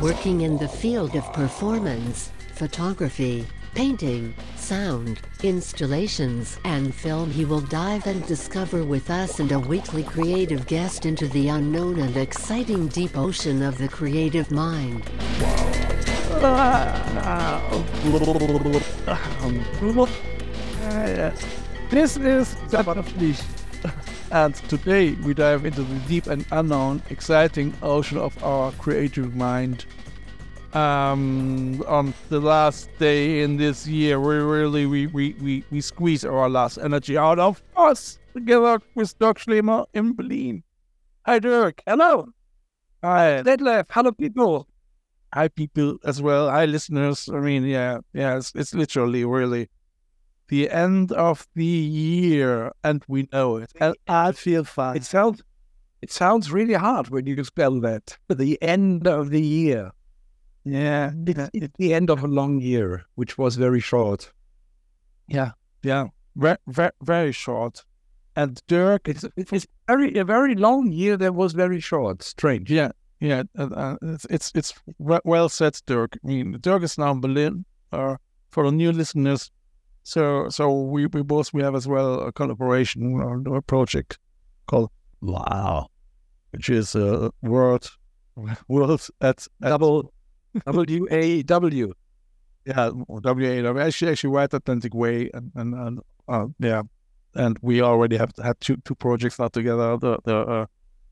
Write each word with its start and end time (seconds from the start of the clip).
Working 0.00 0.40
in 0.40 0.56
the 0.56 0.66
field 0.66 1.14
of 1.14 1.30
performance, 1.34 2.32
photography, 2.54 3.46
painting, 3.74 4.34
sound, 4.56 5.20
installations, 5.42 6.58
and 6.64 6.94
film, 6.94 7.30
he 7.30 7.44
will 7.44 7.60
dive 7.60 8.06
and 8.06 8.24
discover 8.26 8.82
with 8.82 9.10
us 9.10 9.40
and 9.40 9.52
a 9.52 9.58
weekly 9.58 10.02
creative 10.02 10.66
guest 10.66 11.04
into 11.04 11.28
the 11.28 11.48
unknown 11.48 11.98
and 11.98 12.16
exciting 12.16 12.88
deep 12.88 13.14
ocean 13.18 13.62
of 13.62 13.76
the 13.76 13.88
creative 13.88 14.50
mind. 14.50 15.04
This 21.90 22.16
is 22.16 22.54
Zapatlicht. 22.70 23.59
And 24.32 24.54
today 24.54 25.12
we 25.24 25.34
dive 25.34 25.64
into 25.64 25.82
the 25.82 25.98
deep 26.00 26.28
and 26.28 26.46
unknown, 26.52 27.02
exciting 27.10 27.74
ocean 27.82 28.18
of 28.18 28.42
our 28.44 28.70
creative 28.72 29.34
mind. 29.34 29.86
Um, 30.72 31.82
on 31.88 32.14
the 32.28 32.38
last 32.38 32.90
day 33.00 33.42
in 33.42 33.56
this 33.56 33.88
year, 33.88 34.20
we 34.20 34.36
really 34.36 34.86
we, 34.86 35.08
we, 35.08 35.32
we, 35.40 35.64
we 35.72 35.80
squeeze 35.80 36.24
our 36.24 36.48
last 36.48 36.78
energy 36.78 37.18
out 37.18 37.40
of 37.40 37.60
us 37.76 38.20
together 38.32 38.80
with 38.94 39.18
Dirk 39.18 39.40
Schlömer 39.40 39.86
in 39.94 40.14
Berlin. 40.14 40.62
Hi 41.26 41.40
Dirk. 41.40 41.82
Hello. 41.84 42.28
Hi. 43.02 43.42
Detlef. 43.42 43.86
Hello, 43.90 44.12
people. 44.12 44.68
Hi 45.34 45.48
people 45.48 45.98
as 46.04 46.22
well. 46.22 46.48
Hi 46.50 46.66
listeners. 46.66 47.28
I 47.28 47.40
mean, 47.40 47.64
yeah, 47.64 47.98
yeah, 48.12 48.36
it's, 48.36 48.52
it's 48.54 48.74
literally 48.74 49.24
really 49.24 49.68
the 50.50 50.70
end 50.70 51.12
of 51.12 51.46
the 51.54 51.64
year, 51.64 52.72
and 52.84 53.02
we 53.08 53.28
know 53.32 53.56
it. 53.56 53.72
And 53.80 53.94
I 54.08 54.32
feel 54.32 54.64
fine. 54.64 54.96
It 54.96 55.04
sounds, 55.04 55.42
it 56.02 56.10
sounds 56.12 56.52
really 56.52 56.74
hard 56.74 57.08
when 57.08 57.26
you 57.26 57.42
spell 57.44 57.80
that. 57.80 58.18
The 58.28 58.58
end 58.62 59.06
of 59.06 59.30
the 59.30 59.40
year. 59.40 59.90
yeah, 60.64 61.12
It's, 61.26 61.50
it's 61.54 61.74
the 61.78 61.94
end 61.94 62.10
of 62.10 62.22
a 62.22 62.28
long 62.28 62.60
year, 62.60 63.04
which 63.14 63.38
was 63.38 63.56
very 63.56 63.80
short. 63.80 64.30
yeah, 65.28 65.52
yeah, 65.82 66.06
very, 66.36 66.58
very, 66.68 66.90
very 67.02 67.32
short. 67.32 67.84
And 68.36 68.60
Dirk, 68.66 69.08
It's, 69.08 69.24
it's 69.36 69.66
very 69.88 70.16
a 70.18 70.24
very 70.24 70.54
long 70.54 70.92
year 70.92 71.16
that 71.16 71.34
was 71.34 71.52
very 71.52 71.80
short. 71.80 72.22
Strange. 72.22 72.70
yeah, 72.70 72.90
yeah, 73.20 73.42
uh, 73.58 73.68
uh, 73.74 73.96
it's 74.02 74.26
it's, 74.30 74.52
it's 74.54 74.72
well 75.24 75.48
said, 75.48 75.74
Dirk. 75.86 76.16
I 76.24 76.26
mean, 76.28 76.56
Dirk 76.60 76.82
is 76.82 76.96
now 76.98 77.10
in 77.12 77.20
Berlin. 77.20 77.64
Uh, 77.92 78.16
for 78.50 78.64
the 78.64 78.72
new 78.72 78.92
listeners, 78.92 79.50
so 80.02 80.48
so 80.48 80.72
we, 80.72 81.06
we 81.06 81.22
both 81.22 81.52
we 81.52 81.62
have 81.62 81.74
as 81.74 81.86
well 81.86 82.20
a 82.20 82.32
collaboration 82.32 83.02
on 83.20 83.46
a 83.54 83.60
project 83.62 84.18
called 84.66 84.90
Wow. 85.20 85.88
which 86.52 86.70
is 86.70 86.94
a 86.94 87.30
word 87.42 87.86
world 88.68 89.06
at, 89.20 89.46
at 89.62 89.68
Double 89.68 90.12
W 90.66 91.06
A 91.10 91.42
W. 91.42 91.92
yeah 92.64 92.90
WA 93.08 93.80
actually 93.80 94.12
actually 94.12 94.30
Wild 94.30 94.54
Atlantic 94.54 94.94
Way 94.94 95.30
and 95.34 95.52
and, 95.54 95.74
and 95.74 96.00
uh, 96.28 96.46
yeah 96.58 96.82
and 97.34 97.56
we 97.62 97.82
already 97.82 98.16
have 98.16 98.32
had 98.42 98.58
two 98.60 98.76
two 98.84 98.94
projects 98.94 99.38
now 99.38 99.48
together 99.48 99.96
the 99.98 100.18
the 100.24 100.36
uh, 100.36 100.66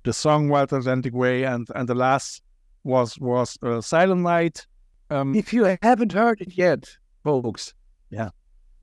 the 0.05 0.13
song 0.13 0.49
Wild 0.49 0.73
Atlantic 0.73 1.15
Way 1.15 1.45
and 1.45 1.69
and 1.75 1.89
the 1.89 1.95
last 1.95 2.43
was 2.85 3.19
was 3.19 3.59
uh, 3.63 3.81
Silent 3.81 4.23
Night 4.23 4.67
um 5.11 5.35
If 5.35 5.53
you 5.53 5.77
haven't 5.83 6.13
heard 6.13 6.41
it 6.41 6.57
yet, 6.57 6.89
folks, 7.25 7.75
Yeah. 8.11 8.31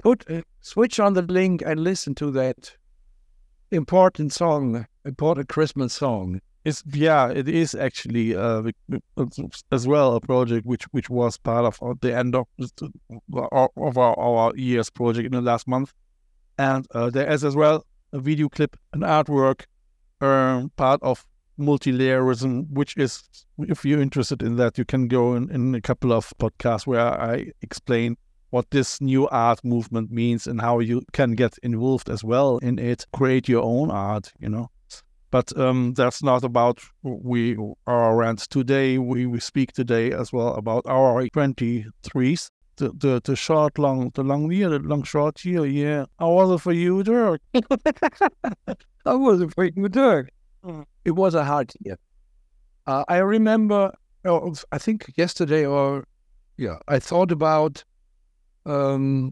Put 0.03 0.29
uh, 0.29 0.41
switch 0.61 0.99
on 0.99 1.13
the 1.13 1.21
link 1.21 1.61
and 1.65 1.79
listen 1.79 2.15
to 2.15 2.31
that 2.31 2.75
important 3.71 4.33
song, 4.33 4.85
important 5.05 5.49
Christmas 5.49 5.93
song. 5.93 6.41
it's 6.65 6.83
yeah 6.91 7.29
it 7.29 7.47
is 7.47 7.75
actually 7.75 8.35
uh 8.35 8.63
as 9.71 9.87
well 9.87 10.15
a 10.15 10.19
project 10.19 10.65
which 10.65 10.83
which 10.85 11.09
was 11.09 11.37
part 11.37 11.65
of 11.65 11.99
the 12.01 12.13
end 12.13 12.35
of 12.35 12.47
of 13.77 13.97
our, 13.97 14.19
our 14.19 14.51
year's 14.57 14.89
project 14.89 15.27
in 15.27 15.31
the 15.31 15.41
last 15.41 15.67
month 15.67 15.93
and 16.57 16.87
uh, 16.95 17.09
there 17.09 17.31
is 17.31 17.43
as 17.43 17.55
well 17.55 17.85
a 18.11 18.19
video 18.19 18.49
clip 18.49 18.75
an 18.93 19.01
artwork 19.01 19.65
um, 20.21 20.71
part 20.75 21.01
of 21.03 21.25
multi-layerism 21.57 22.65
which 22.73 22.97
is 22.97 23.23
if 23.59 23.85
you're 23.85 24.01
interested 24.01 24.41
in 24.41 24.57
that 24.57 24.77
you 24.77 24.83
can 24.83 25.07
go 25.07 25.35
in, 25.35 25.49
in 25.51 25.75
a 25.75 25.81
couple 25.81 26.11
of 26.11 26.33
podcasts 26.39 26.87
where 26.87 27.21
i 27.21 27.51
explain 27.61 28.17
what 28.49 28.69
this 28.71 29.01
new 29.01 29.27
art 29.29 29.63
movement 29.63 30.11
means 30.11 30.47
and 30.47 30.61
how 30.61 30.79
you 30.79 31.01
can 31.13 31.33
get 31.33 31.57
involved 31.63 32.09
as 32.09 32.23
well 32.23 32.57
in 32.59 32.79
it 32.79 33.05
create 33.13 33.49
your 33.49 33.63
own 33.63 33.91
art 33.91 34.31
you 34.39 34.49
know 34.49 34.69
but 35.35 35.57
um, 35.59 35.93
that's 35.95 36.23
not 36.23 36.45
about 36.45 36.79
we 37.03 37.57
our 37.87 38.15
rant 38.15 38.39
today. 38.49 38.97
We, 38.97 39.25
we 39.25 39.41
speak 39.41 39.73
today 39.73 40.13
as 40.13 40.31
well 40.31 40.53
about 40.53 40.85
our 40.85 41.27
23s, 41.27 42.49
the, 42.77 42.91
the 42.91 43.21
the 43.21 43.35
short 43.35 43.77
long 43.77 44.11
the 44.13 44.23
long 44.23 44.49
year, 44.49 44.69
the 44.69 44.79
long 44.79 45.03
short 45.03 45.43
year. 45.43 45.65
Yeah, 45.65 46.05
how 46.19 46.31
was 46.31 46.51
it 46.51 46.61
for 46.63 46.71
you, 46.71 47.03
Dirk? 47.03 47.41
I 49.05 49.13
wasn't 49.13 49.53
freaking 49.53 49.91
Dirk. 49.91 50.29
Mm. 50.63 50.85
It 51.03 51.11
was 51.11 51.35
a 51.35 51.43
hard 51.43 51.73
year. 51.83 51.97
Uh, 52.87 53.03
I 53.09 53.17
remember, 53.17 53.91
oh, 54.23 54.55
I 54.71 54.77
think 54.77 55.11
yesterday 55.17 55.65
or, 55.65 56.05
yeah, 56.55 56.77
I 56.87 56.99
thought 56.99 57.31
about, 57.31 57.83
um, 58.65 59.31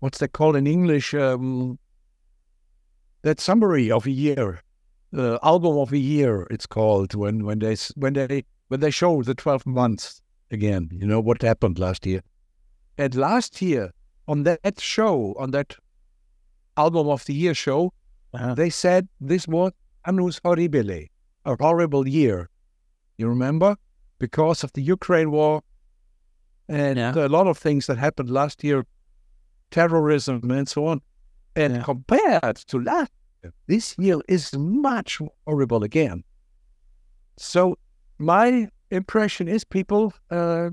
what's 0.00 0.18
that 0.18 0.32
called 0.32 0.56
in 0.56 0.66
English? 0.66 1.14
Um, 1.14 1.78
that 3.22 3.40
summary 3.40 3.90
of 3.90 4.06
a 4.06 4.10
year, 4.10 4.60
uh, 5.16 5.38
album 5.42 5.78
of 5.78 5.92
a 5.92 5.98
year. 5.98 6.46
It's 6.50 6.66
called 6.66 7.14
when 7.14 7.44
when 7.44 7.58
they 7.60 7.76
when 7.96 8.12
they 8.14 8.44
when 8.68 8.80
they 8.80 8.90
show 8.90 9.22
the 9.22 9.34
twelve 9.34 9.66
months 9.66 10.20
again. 10.50 10.88
You 10.92 11.06
know 11.06 11.20
what 11.20 11.42
happened 11.42 11.78
last 11.78 12.06
year, 12.06 12.20
and 12.98 13.14
last 13.14 13.60
year 13.62 13.90
on 14.28 14.42
that 14.44 14.80
show 14.80 15.34
on 15.38 15.50
that 15.52 15.76
album 16.76 17.08
of 17.08 17.24
the 17.24 17.34
year 17.34 17.54
show, 17.54 17.92
Uh-huh. 18.34 18.54
they 18.54 18.70
said 18.70 19.08
this 19.20 19.46
was 19.46 19.72
annus 20.06 20.40
horribile, 20.40 21.08
a 21.44 21.56
horrible 21.60 22.06
year. 22.08 22.48
You 23.16 23.28
remember? 23.28 23.76
Because 24.18 24.64
of 24.64 24.72
the 24.72 24.82
Ukraine 24.82 25.30
war 25.30 25.62
and 26.68 26.98
Yeah. 26.98 27.12
a 27.14 27.28
lot 27.28 27.46
of 27.46 27.58
things 27.58 27.86
that 27.86 27.98
happened 27.98 28.30
last 28.30 28.64
year, 28.64 28.84
terrorism 29.70 30.50
and 30.50 30.68
so 30.68 30.86
on. 30.86 31.00
And 31.56 31.76
Yeah. 31.76 31.82
compared 31.82 32.56
to 32.56 32.78
last 32.80 33.12
year, 33.42 33.52
this 33.66 33.96
year 33.98 34.20
is 34.28 34.52
much 34.56 35.20
more 35.20 35.32
horrible 35.46 35.82
again. 35.84 36.24
So 37.36 37.76
my 38.18 38.68
impression 38.90 39.48
is, 39.48 39.64
people, 39.64 40.12
uh, 40.30 40.70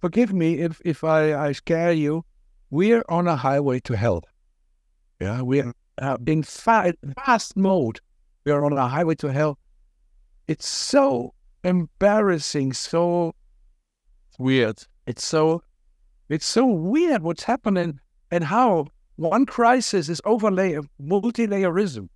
forgive 0.00 0.32
me 0.32 0.58
if, 0.58 0.80
if 0.84 1.04
I, 1.04 1.34
I 1.48 1.52
scare 1.52 1.92
you, 1.92 2.24
we're 2.70 3.04
on 3.08 3.26
a 3.28 3.36
highway 3.36 3.80
to 3.80 3.96
hell. 3.96 4.22
Yeah, 5.20 5.42
we're 5.42 5.72
uh, 5.98 6.16
in 6.26 6.42
fa- 6.42 6.94
fast 7.16 7.56
mode. 7.56 8.00
We 8.44 8.52
are 8.52 8.64
on 8.64 8.72
a 8.72 8.88
highway 8.88 9.14
to 9.16 9.32
hell. 9.32 9.58
It's 10.48 10.66
so 10.68 11.34
embarrassing. 11.62 12.72
So 12.72 13.34
Weird. 14.38 14.86
It's 15.06 15.24
so 15.24 15.62
it's 16.28 16.46
so 16.46 16.64
weird 16.66 17.22
what's 17.22 17.42
happening 17.42 17.98
and 18.30 18.44
how 18.44 18.86
one 19.16 19.44
crisis 19.46 20.08
is 20.08 20.20
overlay 20.24 20.72
of 20.74 20.88
multi-layerism. 20.98 22.08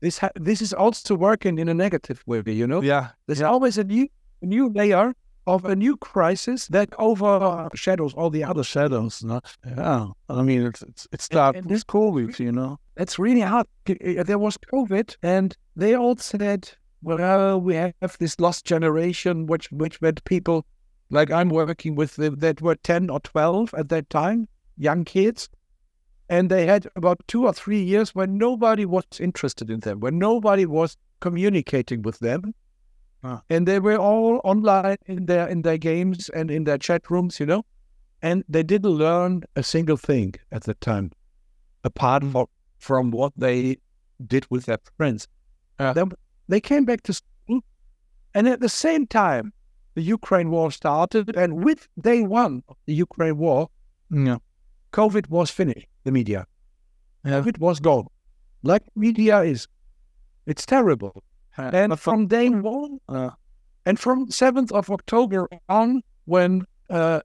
This 0.00 0.18
ha- 0.18 0.30
this 0.36 0.62
is 0.62 0.72
also 0.72 1.14
working 1.16 1.58
in 1.58 1.68
a 1.68 1.74
negative 1.74 2.22
way. 2.26 2.42
You 2.46 2.66
know, 2.66 2.82
Yeah, 2.82 3.08
there's 3.26 3.42
always 3.42 3.78
a 3.78 3.84
new 3.84 4.08
a 4.42 4.46
new 4.46 4.70
layer 4.70 5.14
of 5.46 5.64
a 5.64 5.74
new 5.74 5.96
crisis 5.96 6.68
that 6.68 6.90
overshadows 6.98 8.14
all 8.14 8.30
the 8.30 8.44
other 8.44 8.62
shadows. 8.62 9.24
No? 9.24 9.40
Yeah, 9.66 10.06
I 10.28 10.42
mean 10.42 10.66
it's 10.66 10.82
it's, 10.82 11.08
it's 11.10 11.28
that 11.28 11.56
and 11.56 11.68
this 11.68 11.84
COVID, 11.84 12.38
you 12.38 12.52
know. 12.52 12.78
It's 12.96 13.18
really 13.18 13.40
hard. 13.40 13.66
There 13.86 14.38
was 14.38 14.58
COVID, 14.72 15.16
and 15.22 15.56
they 15.76 15.94
all 15.96 16.16
said, 16.16 16.70
"Well, 17.02 17.60
we 17.60 17.74
have 17.74 18.16
this 18.18 18.38
lost 18.38 18.64
generation, 18.64 19.46
which 19.46 19.70
which 19.72 20.00
meant 20.00 20.22
people 20.24 20.64
like 21.10 21.30
I'm 21.30 21.48
working 21.48 21.94
with 21.94 22.16
the, 22.16 22.30
that 22.30 22.60
were 22.60 22.76
ten 22.76 23.10
or 23.10 23.20
twelve 23.20 23.74
at 23.74 23.88
that 23.88 24.10
time, 24.10 24.48
young 24.76 25.04
kids, 25.04 25.48
And 26.28 26.50
they 26.50 26.66
had 26.66 26.86
about 26.94 27.20
two 27.26 27.46
or 27.46 27.52
three 27.52 27.82
years 27.82 28.14
when 28.14 28.36
nobody 28.36 28.84
was 28.84 29.04
interested 29.18 29.70
in 29.70 29.80
them, 29.80 30.00
when 30.00 30.18
nobody 30.18 30.66
was 30.66 30.96
communicating 31.20 32.02
with 32.02 32.18
them. 32.18 32.54
Ah. 33.24 33.42
And 33.48 33.66
they 33.66 33.80
were 33.80 33.96
all 33.96 34.40
online 34.44 34.98
in 35.06 35.26
their 35.26 35.48
in 35.48 35.62
their 35.62 35.78
games 35.78 36.28
and 36.28 36.50
in 36.50 36.64
their 36.64 36.78
chat 36.78 37.10
rooms, 37.10 37.40
you 37.40 37.46
know. 37.46 37.64
And 38.20 38.44
they 38.48 38.62
didn't 38.62 38.90
learn 38.90 39.44
a 39.56 39.62
single 39.62 39.96
thing 39.96 40.34
at 40.52 40.64
the 40.64 40.74
time, 40.74 41.12
apart 41.84 42.24
from, 42.24 42.46
from 42.78 43.10
what 43.10 43.32
they 43.36 43.78
did 44.26 44.46
with 44.50 44.66
their 44.66 44.78
friends. 44.96 45.28
Then 45.78 46.12
they 46.48 46.60
came 46.60 46.84
back 46.84 47.02
to 47.04 47.12
school, 47.12 47.60
and 48.34 48.48
at 48.48 48.60
the 48.60 48.68
same 48.68 49.06
time, 49.06 49.52
the 49.98 50.06
Ukraine 50.18 50.48
war 50.56 50.68
started. 50.80 51.24
And 51.42 51.50
with 51.66 51.80
day 52.10 52.20
one 52.44 52.54
of 52.70 52.76
the 52.86 52.94
Ukraine 53.06 53.36
war, 53.44 53.60
Yeah. 54.28 54.38
COVID 55.00 55.24
was 55.36 55.48
finished, 55.60 55.88
the 56.06 56.12
media. 56.20 56.40
Yeah. 57.24 57.40
COVID 57.40 57.56
was 57.66 57.76
gone. 57.88 58.06
Like 58.70 58.84
media 59.06 59.36
is. 59.52 59.60
It's 60.50 60.64
terrible. 60.76 61.14
And 61.56 61.90
But 61.92 62.00
from 62.06 62.20
day 62.38 62.48
one, 62.76 62.92
uh, 63.16 63.30
and 63.88 63.96
from 64.04 64.18
7th 64.42 64.70
of 64.80 64.84
October 64.98 65.40
on, 65.80 65.88
when 66.34 66.52
uh, 66.98 67.20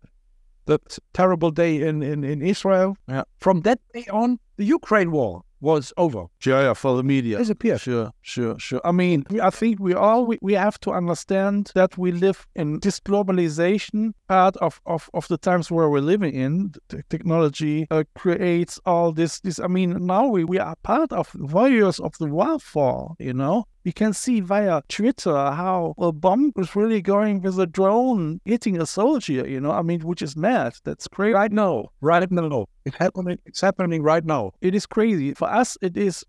the 0.69 0.77
terrible 1.19 1.51
day 1.63 1.73
in, 1.89 1.95
in, 2.11 2.19
in 2.33 2.39
Israel, 2.53 2.89
Yeah. 3.13 3.23
from 3.45 3.57
that 3.67 3.79
day 3.95 4.05
on, 4.21 4.29
the 4.59 4.67
Ukraine 4.79 5.11
war 5.17 5.33
was 5.63 5.93
over. 5.97 6.25
yeah, 6.45 6.61
yeah, 6.61 6.73
for 6.73 6.97
the 6.97 7.03
media. 7.03 7.37
Disappeared. 7.37 7.79
Sure, 7.79 8.11
sure, 8.21 8.59
sure. 8.59 8.81
I 8.83 8.91
mean, 8.91 9.23
I 9.41 9.49
think 9.49 9.79
we 9.79 9.93
all 9.93 10.25
we, 10.25 10.37
we 10.41 10.53
have 10.53 10.77
to 10.81 10.91
understand 10.91 11.71
that 11.73 11.97
we 11.97 12.11
live 12.11 12.45
in 12.55 12.79
this 12.81 12.99
globalization 12.99 14.13
part 14.33 14.57
of, 14.57 14.81
of, 14.87 15.09
of 15.13 15.27
the 15.27 15.37
times 15.37 15.69
where 15.69 15.89
we're 15.89 15.99
living 16.13 16.33
in. 16.33 16.73
The 16.87 17.03
technology 17.09 17.85
uh, 17.91 18.03
creates 18.15 18.79
all 18.83 19.11
this. 19.11 19.39
This. 19.41 19.59
I 19.59 19.67
mean, 19.67 20.07
now 20.07 20.27
we, 20.27 20.43
we 20.43 20.57
are 20.57 20.75
part 20.81 21.13
of 21.13 21.29
warriors 21.35 21.99
of 21.99 22.17
the 22.17 22.25
warfare. 22.25 23.09
You 23.19 23.33
know, 23.33 23.65
we 23.85 23.91
can 23.91 24.11
see 24.13 24.39
via 24.39 24.81
Twitter 24.89 25.35
how 25.61 25.93
a 25.99 26.11
bomb 26.11 26.51
is 26.57 26.75
really 26.75 27.01
going 27.01 27.41
with 27.41 27.59
a 27.59 27.67
drone 27.67 28.41
hitting 28.43 28.81
a 28.81 28.87
soldier. 28.87 29.47
You 29.47 29.61
know, 29.61 29.71
I 29.71 29.83
mean, 29.83 30.01
which 30.01 30.23
is 30.23 30.35
mad. 30.35 30.73
That's 30.83 31.07
crazy. 31.07 31.33
Right 31.33 31.51
now, 31.51 31.89
right 32.01 32.31
now, 32.31 32.65
it's 32.85 32.97
happening. 32.97 33.37
It's 33.45 33.61
happening 33.61 34.01
right 34.01 34.25
now. 34.25 34.51
it 34.61 34.73
is 34.73 34.87
crazy. 34.87 35.35
For 35.35 35.49
us, 35.61 35.77
it 35.81 35.95
is, 35.95 36.25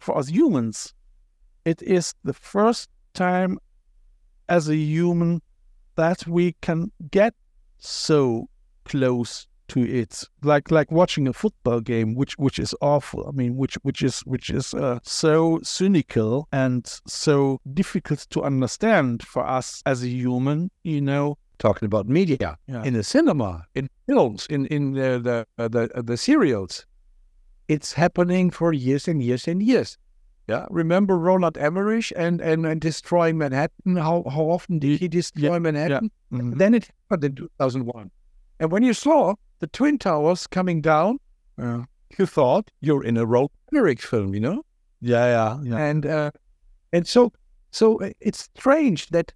for 0.00 0.18
us 0.18 0.28
humans, 0.28 0.92
it 1.64 1.80
is 1.80 2.14
the 2.24 2.34
first 2.34 2.90
time 3.14 3.58
as 4.50 4.68
a 4.68 4.76
human 4.76 5.40
that 5.98 6.24
we 6.28 6.54
can 6.62 6.92
get 7.10 7.34
so 7.78 8.48
close 8.84 9.48
to 9.66 9.80
it. 9.82 10.24
Like 10.42 10.70
like 10.70 10.90
watching 10.90 11.28
a 11.28 11.32
football 11.32 11.80
game 11.80 12.14
which 12.14 12.38
which 12.38 12.58
is 12.58 12.74
awful. 12.80 13.26
I 13.28 13.32
mean 13.32 13.56
which 13.56 13.74
which 13.82 14.00
is 14.02 14.20
which 14.20 14.48
is 14.48 14.72
uh, 14.74 15.00
so 15.02 15.60
cynical 15.62 16.48
and 16.52 16.86
so 17.06 17.58
difficult 17.74 18.26
to 18.30 18.42
understand 18.42 19.22
for 19.22 19.44
us 19.46 19.82
as 19.84 20.02
a 20.02 20.08
human 20.08 20.70
you 20.84 21.00
know? 21.00 21.36
Talking 21.58 21.86
about 21.86 22.08
media. 22.08 22.56
Yeah. 22.68 22.84
in 22.84 22.94
the 22.94 23.02
cinema, 23.02 23.66
in 23.74 23.88
films, 24.06 24.46
in 24.48 24.66
in 24.66 24.92
the 24.92 25.10
the 25.18 25.46
uh, 25.58 25.66
the, 25.66 25.90
uh, 25.98 26.02
the 26.02 26.16
serials, 26.16 26.86
it's 27.66 27.92
happening 27.92 28.52
for 28.52 28.72
years 28.72 29.08
and 29.08 29.20
years 29.20 29.48
and 29.48 29.60
years. 29.60 29.98
Yeah, 30.48 30.66
remember 30.70 31.18
Roland 31.18 31.58
Emmerich 31.58 32.12
and 32.16 32.40
and, 32.40 32.64
and 32.66 32.80
destroying 32.80 33.36
Manhattan? 33.38 33.96
How 33.96 34.24
how 34.30 34.44
often 34.50 34.78
did 34.78 34.98
he 35.00 35.08
destroy 35.08 35.58
Manhattan? 35.60 36.10
Mhm. 36.32 36.58
Then 36.58 36.74
it 36.74 36.88
happened 37.10 37.24
in 37.24 37.34
2001. 37.36 38.10
And 38.60 38.72
when 38.72 38.82
you 38.82 38.94
saw 38.94 39.34
the 39.60 39.66
Twin 39.66 39.98
Towers 39.98 40.46
coming 40.46 40.80
down, 40.80 41.18
yeah 41.58 41.84
you 42.18 42.26
thought 42.26 42.70
you're 42.80 43.04
in 43.04 43.16
a 43.18 43.26
Roland 43.26 43.50
Emmerich 43.72 44.00
film, 44.02 44.34
you 44.34 44.40
know? 44.40 44.62
yeah 45.00 45.26
yeah 45.26 45.60
yeah 45.62 45.78
And 45.90 46.06
uh, 46.06 46.30
and 46.92 47.06
so 47.06 47.32
so 47.70 48.00
uh, 48.00 48.10
it's 48.20 48.48
strange 48.56 49.08
that 49.10 49.34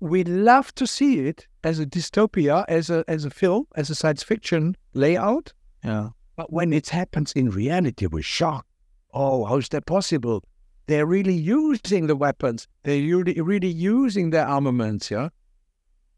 we 0.00 0.24
love 0.24 0.74
to 0.74 0.86
see 0.86 1.28
it 1.28 1.46
as 1.62 1.78
a 1.78 1.86
dystopia, 1.86 2.64
as 2.68 2.90
a 2.90 3.04
as 3.06 3.24
a 3.26 3.30
film, 3.30 3.66
as 3.76 3.90
a 3.90 3.94
science 3.94 4.22
fiction 4.24 4.76
layout. 4.94 5.52
yeah 5.84 6.08
But 6.36 6.48
when 6.52 6.72
it 6.72 6.88
happens 6.90 7.32
in 7.32 7.50
reality, 7.50 8.06
we're 8.06 8.22
shocked. 8.38 8.68
Oh, 9.12 9.44
how 9.44 9.58
is 9.58 9.68
that 9.68 9.84
possible? 9.86 10.40
They're 10.86 11.06
really 11.06 11.34
using 11.34 12.06
the 12.06 12.16
weapons. 12.16 12.68
They're 12.82 13.00
really, 13.00 13.40
really 13.40 13.68
using 13.68 14.30
their 14.30 14.46
armaments, 14.46 15.10
yeah. 15.10 15.28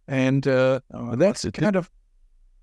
And 0.08 0.46
uh, 0.46 0.80
Oh, 0.92 1.16
that's 1.16 1.44
it- 1.44 1.54
kind 1.54 1.76
of 1.76 1.90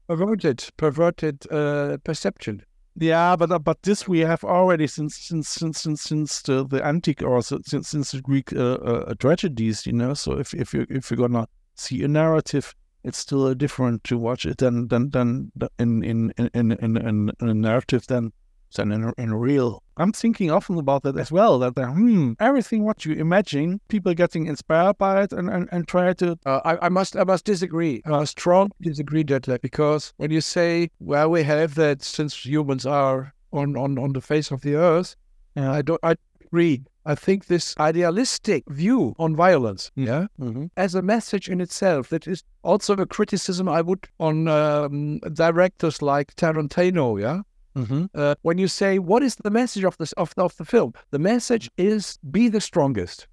perverted, 0.07 0.69
perverted 0.77 1.45
uh, 1.51 1.97
perception. 2.03 2.63
Yeah, 2.95 3.35
but 3.35 3.51
uh, 3.51 3.57
but 3.57 3.81
this 3.81 4.07
we 4.07 4.19
have 4.19 4.43
already 4.43 4.85
since 4.85 5.17
since 5.17 5.49
since 5.49 5.81
since 5.81 6.01
since 6.03 6.41
the, 6.43 6.63
the 6.67 6.85
antique 6.85 7.23
or 7.23 7.41
since 7.41 7.89
since 7.89 8.11
the 8.11 8.21
Greek 8.21 8.53
uh, 8.53 8.73
uh, 8.73 9.13
tragedies, 9.15 9.87
you 9.87 9.93
know. 9.93 10.13
So 10.13 10.33
if 10.39 10.53
if 10.53 10.75
you 10.75 10.85
if 10.91 11.09
you're 11.09 11.17
gonna 11.27 11.47
see 11.75 12.03
a 12.03 12.07
narrative, 12.07 12.75
it's 13.03 13.17
still 13.17 13.47
uh, 13.47 13.55
different 13.55 14.03
to 14.03 14.17
watch 14.19 14.45
it 14.45 14.59
than 14.59 14.89
than 14.89 15.09
than 15.09 15.51
in 15.79 16.03
in 16.03 16.31
in, 16.37 16.49
in, 16.53 16.71
in, 16.97 17.31
in 17.41 17.49
a 17.49 17.53
narrative 17.55 18.05
than 18.05 18.31
than 18.73 18.91
in 18.91 19.13
in 19.17 19.33
real. 19.33 19.81
I'm 19.97 20.11
thinking 20.11 20.49
often 20.51 20.77
about 20.77 21.03
that 21.03 21.17
as 21.17 21.31
well. 21.31 21.59
That 21.59 21.77
uh, 21.77 21.91
hmm, 21.91 22.33
everything 22.39 22.83
what 22.83 23.05
you 23.05 23.13
imagine, 23.13 23.79
people 23.87 24.13
getting 24.13 24.47
inspired 24.47 24.97
by 24.97 25.23
it 25.23 25.31
and 25.33 25.49
and, 25.49 25.69
and 25.71 25.87
try 25.87 26.13
to 26.13 26.37
Uh, 26.45 26.59
I, 26.65 26.85
I 26.87 26.89
must 26.89 27.15
I 27.15 27.23
must 27.23 27.45
disagree. 27.45 28.01
I 28.05 28.09
must 28.09 28.31
strong 28.39 28.71
disagree 28.81 29.23
that 29.23 29.47
uh, 29.47 29.57
because 29.61 30.13
when 30.17 30.31
you 30.31 30.41
say 30.41 30.89
well 30.99 31.29
we 31.29 31.43
have 31.43 31.75
that 31.75 32.01
since 32.03 32.45
humans 32.45 32.85
are 32.85 33.33
on, 33.51 33.77
on, 33.77 33.99
on 33.99 34.13
the 34.13 34.21
face 34.21 34.51
of 34.51 34.61
the 34.61 34.75
earth, 34.75 35.15
Yeah. 35.55 35.71
I 35.79 35.81
don't 35.83 35.99
I 36.03 36.15
agree. 36.45 36.81
I 37.05 37.15
think 37.15 37.45
this 37.45 37.75
idealistic 37.77 38.63
view 38.69 39.13
on 39.19 39.35
violence, 39.35 39.91
yeah, 39.95 40.27
Mhm. 40.39 40.69
as 40.77 40.95
a 40.95 41.01
message 41.01 41.49
in 41.49 41.59
itself, 41.61 42.07
that 42.09 42.27
is 42.27 42.43
also 42.63 42.93
a 42.95 43.05
criticism 43.05 43.67
I 43.67 43.81
would 43.81 44.07
on 44.19 44.47
um, 44.47 45.19
directors 45.33 46.01
like 46.01 46.33
Tarantino, 46.35 47.19
yeah. 47.19 47.41
Mhm. 47.75 48.09
Uh, 48.13 48.35
when 48.43 48.57
you 48.57 48.67
say 48.67 48.99
what 48.99 49.23
is 49.23 49.35
the 49.35 49.49
message 49.49 49.83
of 49.83 49.97
this 49.97 50.11
of, 50.13 50.33
of 50.37 50.55
the 50.57 50.65
film, 50.65 50.93
the 51.11 51.19
message 51.19 51.69
is 51.77 52.17
be 52.29 52.47
the 52.49 52.61
strongest, 52.61 53.27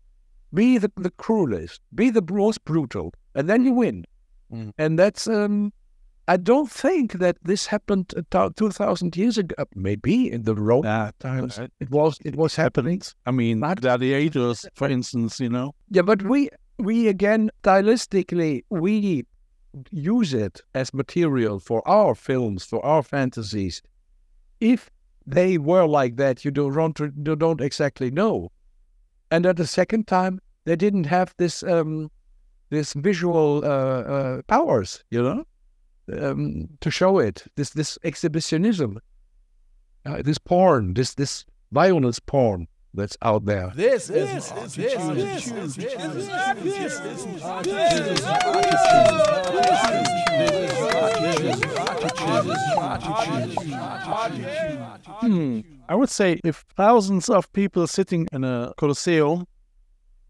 be 0.54 0.78
the, 0.78 0.90
the 0.96 1.10
cruelest, 1.10 1.80
be 1.94 2.10
the 2.10 2.22
most 2.22 2.64
brutal, 2.64 3.12
and 3.34 3.48
then 3.48 3.64
you 3.64 3.72
win. 3.72 4.04
Mm. 4.52 4.72
And 4.78 4.98
that's 4.98 5.26
um, 5.28 5.72
I 6.26 6.36
don't 6.36 6.70
think 6.70 7.12
that 7.18 7.36
this 7.42 7.66
happened 7.66 8.14
two 8.56 8.70
thousand 8.70 9.16
years 9.16 9.36
ago. 9.38 9.54
Uh, 9.58 9.64
Maybe 9.74 10.30
in 10.32 10.42
the 10.44 10.54
Roman 10.54 10.84
yeah, 10.90 11.10
times 11.18 11.58
uh, 11.58 11.66
it 11.80 11.90
was 11.90 12.18
it 12.24 12.34
was 12.36 12.56
happening. 12.56 13.02
I 13.26 13.30
mean, 13.32 13.60
But- 13.60 13.80
gladiators, 13.82 14.64
for 14.74 14.88
instance, 14.88 15.38
you 15.38 15.50
know. 15.50 15.74
Yeah, 15.90 16.02
but 16.02 16.22
we 16.22 16.48
we 16.78 17.08
again 17.08 17.50
stylistically 17.62 18.64
we 18.70 19.24
use 19.92 20.34
it 20.34 20.62
as 20.74 20.92
material 20.94 21.60
for 21.60 21.86
our 21.86 22.14
films, 22.14 22.64
for 22.64 22.84
our 22.84 23.02
fantasies. 23.02 23.82
If 24.60 24.90
they 25.26 25.58
were 25.58 25.86
like 25.86 26.16
that, 26.16 26.44
you 26.44 26.50
don't 26.50 26.98
you 26.98 27.36
don't 27.36 27.60
exactly 27.60 28.10
know. 28.10 28.50
And 29.30 29.46
at 29.46 29.56
the 29.56 29.66
second 29.66 30.06
time, 30.06 30.40
they 30.64 30.76
didn't 30.76 31.04
have 31.04 31.34
this 31.38 31.62
um, 31.62 32.10
this 32.70 32.92
visual 32.94 33.62
uh, 33.64 33.68
uh, 33.68 34.42
powers, 34.46 35.04
you 35.10 35.22
know, 35.22 35.44
um, 36.18 36.68
to 36.80 36.90
show 36.90 37.18
it. 37.18 37.44
This 37.56 37.70
this 37.70 37.98
exhibitionism, 38.04 39.00
uh, 40.04 40.22
this 40.22 40.38
porn, 40.38 40.94
this 40.94 41.14
this 41.14 41.44
violence 41.72 42.18
porn 42.18 42.68
that's 42.92 43.16
out 43.22 43.44
there. 43.44 43.72
This 43.74 44.10
is 44.10 44.50
this 44.50 44.78
is 44.78 45.76
Hmm. 55.20 55.60
I 55.88 55.94
would 55.94 56.08
say 56.08 56.40
if 56.44 56.64
thousands 56.76 57.28
of 57.28 57.52
people 57.52 57.86
sitting 57.86 58.26
in 58.32 58.44
a 58.44 58.72
Colosseum 58.78 59.46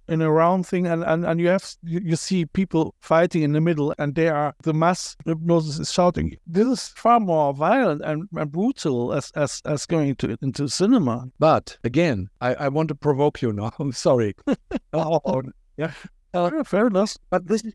in 0.09 0.21
a 0.21 0.31
round 0.31 0.67
thing 0.67 0.89
and, 0.89 1.05
and, 1.05 1.25
and 1.25 1.41
you 1.41 1.47
have 1.49 1.75
you, 1.85 2.01
you 2.03 2.17
see 2.17 2.45
people 2.45 2.95
fighting 3.01 3.43
in 3.43 3.53
the 3.53 3.61
middle 3.61 3.95
and 3.99 4.17
they 4.17 4.29
are 4.29 4.53
the 4.65 4.75
mass 4.75 5.17
hypnosis 5.25 5.79
is 5.79 5.93
shouting 5.93 6.37
this 6.47 6.67
is 6.67 6.89
far 6.89 7.21
more 7.21 7.55
violent 7.55 8.03
and, 8.05 8.29
and 8.37 8.51
brutal 8.51 9.13
as, 9.13 9.31
as 9.37 9.63
as 9.65 9.87
going 9.87 10.17
to 10.17 10.37
into 10.43 10.67
cinema 10.69 11.29
But 11.39 11.79
again, 11.85 12.29
I, 12.41 12.55
I 12.55 12.69
want 12.69 12.89
to 12.89 12.97
provoke 12.97 13.41
you 13.41 13.53
now. 13.53 13.71
I'm 13.79 13.93
sorry. 13.93 14.35
oh, 14.93 15.43
yeah. 15.77 15.93
yeah, 16.35 16.63
fair 16.65 16.89
enough 16.89 17.17
But 17.31 17.47
this 17.47 17.63
is 17.65 17.75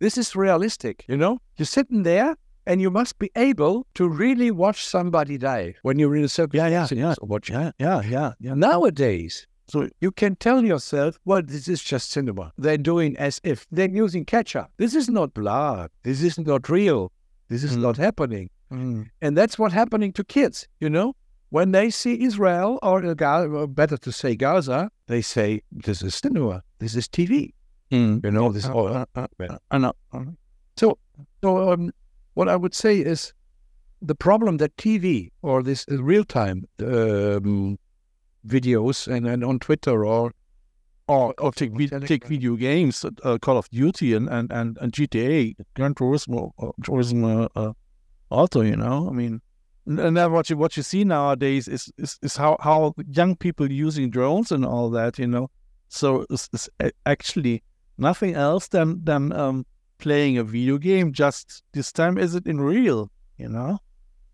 this 0.00 0.18
is 0.18 0.34
realistic, 0.34 1.04
you 1.08 1.16
know? 1.16 1.38
You're 1.56 1.66
sitting 1.66 2.02
there 2.02 2.34
and 2.66 2.80
you 2.80 2.90
must 2.90 3.18
be 3.18 3.30
able 3.36 3.86
to 3.94 4.08
really 4.08 4.50
watch 4.50 4.84
somebody 4.84 5.38
die 5.38 5.74
when 5.82 5.98
you're 5.98 6.14
in 6.16 6.24
a 6.24 6.28
circus. 6.28 6.58
Yeah, 6.58 6.68
yeah, 6.68 6.86
yeah. 6.90 7.14
Watch. 7.22 7.50
yeah 7.50 7.70
yeah 7.78 8.02
yeah 8.02 8.32
yeah 8.40 8.54
Nowadays, 8.54 9.46
so 9.68 9.88
you 10.00 10.10
can 10.10 10.36
tell 10.36 10.64
yourself, 10.64 11.18
well, 11.24 11.42
this 11.42 11.68
is 11.68 11.82
just 11.82 12.10
cinema. 12.10 12.52
They're 12.58 12.78
doing 12.78 13.16
as 13.18 13.40
if 13.44 13.66
they're 13.70 13.88
using 14.04 14.24
ketchup. 14.24 14.68
This 14.78 14.94
is 14.94 15.08
not 15.08 15.32
blood. 15.34 15.90
This 16.02 16.22
is 16.22 16.38
not 16.38 16.68
real. 16.68 17.12
This 17.48 17.62
is 17.64 17.76
Mm. 17.76 17.82
not 17.82 17.96
happening. 17.96 18.50
mm, 18.72 19.06
And 19.20 19.36
that's 19.36 19.58
what's 19.58 19.74
happening 19.74 20.12
to 20.14 20.22
kids, 20.24 20.66
you 20.80 20.90
know? 20.90 21.14
when 21.52 21.72
they 21.72 21.90
see 21.90 22.22
Israel 22.22 22.78
or, 22.80 23.02
or 23.04 23.66
better 23.66 23.96
to 23.96 24.12
say 24.12 24.36
Gaza, 24.36 24.88
they 25.08 25.20
say 25.20 25.60
this 25.72 26.00
is 26.00 26.14
cinema, 26.14 26.62
this 26.78 26.94
is 26.94 27.08
TV. 27.08 27.52
Mm. 27.90 28.24
You 28.24 28.30
know, 28.30 28.52
this 28.52 28.66
Uh, 28.66 28.72
all. 28.72 28.86
uh, 28.86 29.04
uh, 29.16 29.26
well. 29.38 29.58
I 29.74 29.78
know. 29.78 29.92
Uh, 30.12 30.26
So, 30.76 30.96
so 31.42 31.48
um, 31.72 31.90
what 32.34 32.48
I 32.48 32.56
would 32.56 32.74
say 32.74 32.98
is 32.98 33.32
the 34.02 34.14
problem 34.14 34.56
that 34.58 34.76
TV 34.76 35.30
or 35.42 35.62
this 35.62 35.84
uh, 35.90 36.02
real 36.02 36.24
time 36.24 36.64
um, 36.80 37.78
videos 38.46 39.06
and, 39.06 39.26
and 39.26 39.44
on 39.44 39.58
Twitter 39.58 40.04
or 40.04 40.32
Or, 41.10 41.34
or 41.38 41.50
take, 41.50 41.74
take 42.06 42.28
video 42.28 42.54
games, 42.56 43.04
uh, 43.04 43.38
Call 43.38 43.58
of 43.58 43.68
Duty 43.70 44.14
and, 44.14 44.28
and, 44.30 44.52
and, 44.52 44.78
and 44.80 44.92
GTA, 44.92 45.56
Gran 45.74 45.92
Turismo, 45.94 46.52
uh, 46.62 46.70
Turismo 46.86 47.48
uh, 47.56 47.72
Auto, 48.30 48.60
you 48.62 48.76
know? 48.76 49.08
I 49.10 49.12
mean, 49.12 49.40
and 49.86 49.98
and 49.98 50.16
then 50.16 50.30
what 50.30 50.50
you 50.50 50.56
what 50.56 50.76
you 50.76 50.84
see 50.84 51.02
nowadays 51.04 51.66
is 51.66 51.90
is, 51.98 52.16
is 52.22 52.36
how, 52.36 52.56
how 52.60 52.94
young 53.10 53.34
people 53.34 53.66
using 53.72 54.08
drones 54.10 54.52
and 54.52 54.64
all 54.64 54.88
that, 54.90 55.18
you 55.18 55.26
know? 55.26 55.50
So 55.88 56.24
it's, 56.30 56.48
it's 56.52 56.68
actually 57.04 57.64
nothing 57.98 58.36
else 58.36 58.68
than, 58.68 59.02
than 59.04 59.32
um, 59.32 59.66
playing 60.00 60.38
a 60.38 60.44
video 60.44 60.78
game, 60.78 61.12
just 61.12 61.62
this 61.72 61.92
time 61.92 62.18
is 62.18 62.34
it 62.34 62.46
in 62.46 62.60
real, 62.60 63.10
you 63.38 63.48
know? 63.48 63.78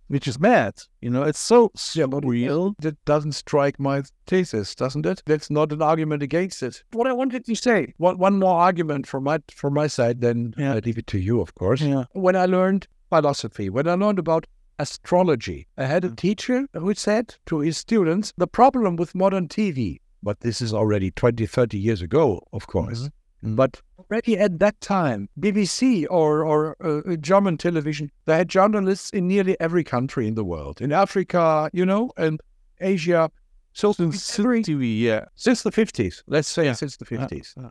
Which 0.08 0.28
is 0.28 0.38
mad, 0.38 0.74
you 1.00 1.10
know? 1.10 1.24
It's 1.24 1.38
so 1.40 1.72
Yeah, 1.94 2.06
real. 2.22 2.74
that 2.80 2.96
doesn't 3.04 3.32
strike 3.32 3.80
my 3.80 4.02
thesis, 4.28 4.74
doesn't 4.76 5.04
it? 5.04 5.22
That's 5.26 5.50
not 5.50 5.72
an 5.72 5.82
argument 5.82 6.22
against 6.22 6.62
it. 6.62 6.84
What 6.92 7.08
I 7.08 7.12
wanted 7.12 7.44
to 7.46 7.54
say, 7.56 7.92
one, 7.98 8.16
one 8.16 8.38
more 8.38 8.60
argument 8.60 9.06
from 9.08 9.24
my 9.24 9.38
from 9.52 9.74
my 9.74 9.88
side, 9.88 10.20
then 10.20 10.54
Yeah. 10.56 10.74
I 10.74 10.78
leave 10.78 10.98
it 10.98 11.08
to 11.08 11.18
you, 11.18 11.40
of 11.40 11.54
course. 11.56 11.80
Yeah. 11.80 12.04
When 12.12 12.36
I 12.36 12.46
learned 12.46 12.86
philosophy, 13.10 13.68
when 13.68 13.88
I 13.88 13.94
learned 13.94 14.20
about 14.20 14.46
astrology, 14.78 15.66
I 15.76 15.86
had 15.86 16.04
a 16.04 16.10
Mm. 16.10 16.16
teacher 16.16 16.66
who 16.72 16.94
said 16.94 17.34
to 17.46 17.60
his 17.60 17.76
students, 17.76 18.32
the 18.36 18.46
problem 18.46 18.94
with 18.96 19.14
modern 19.14 19.48
TV, 19.48 20.00
but 20.22 20.40
this 20.40 20.60
is 20.60 20.72
already 20.72 21.10
20, 21.10 21.46
30 21.46 21.78
years 21.78 22.00
ago, 22.02 22.40
of 22.52 22.66
course, 22.68 23.00
Mhm. 23.08 23.10
But 23.42 23.80
already 23.98 24.38
at 24.38 24.58
that 24.58 24.80
time, 24.80 25.28
BBC 25.38 26.06
or, 26.10 26.44
or 26.44 26.76
uh, 26.80 27.16
German 27.16 27.56
television, 27.58 28.10
they 28.24 28.36
had 28.36 28.48
journalists 28.48 29.10
in 29.10 29.28
nearly 29.28 29.56
every 29.60 29.84
country 29.84 30.26
in 30.26 30.34
the 30.34 30.44
world, 30.44 30.80
in 30.80 30.92
Africa, 30.92 31.70
you 31.72 31.84
know, 31.86 32.10
and 32.16 32.40
Asia. 32.80 33.30
So 33.72 33.92
Since 33.92 34.38
every- 34.38 34.62
TV, 34.62 35.00
yeah. 35.00 35.26
since 35.34 35.62
the 35.62 35.70
50s, 35.70 36.22
let's 36.26 36.48
say 36.48 36.64
Yeah. 36.64 36.72
since 36.72 36.96
the 36.96 37.04
50s. 37.04 37.52
yeah. 37.56 37.70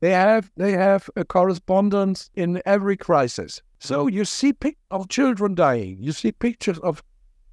They 0.00 0.10
have 0.12 0.50
they 0.56 0.72
have 0.72 1.10
a 1.16 1.24
correspondence 1.24 2.30
in 2.34 2.62
every 2.64 2.96
crisis. 2.96 3.62
So 3.80 4.06
you 4.06 4.24
see 4.24 4.52
pic 4.52 4.76
of 4.90 5.08
children 5.08 5.54
dying, 5.56 5.96
you 6.00 6.12
see 6.12 6.30
pictures 6.32 6.78
of 6.80 7.02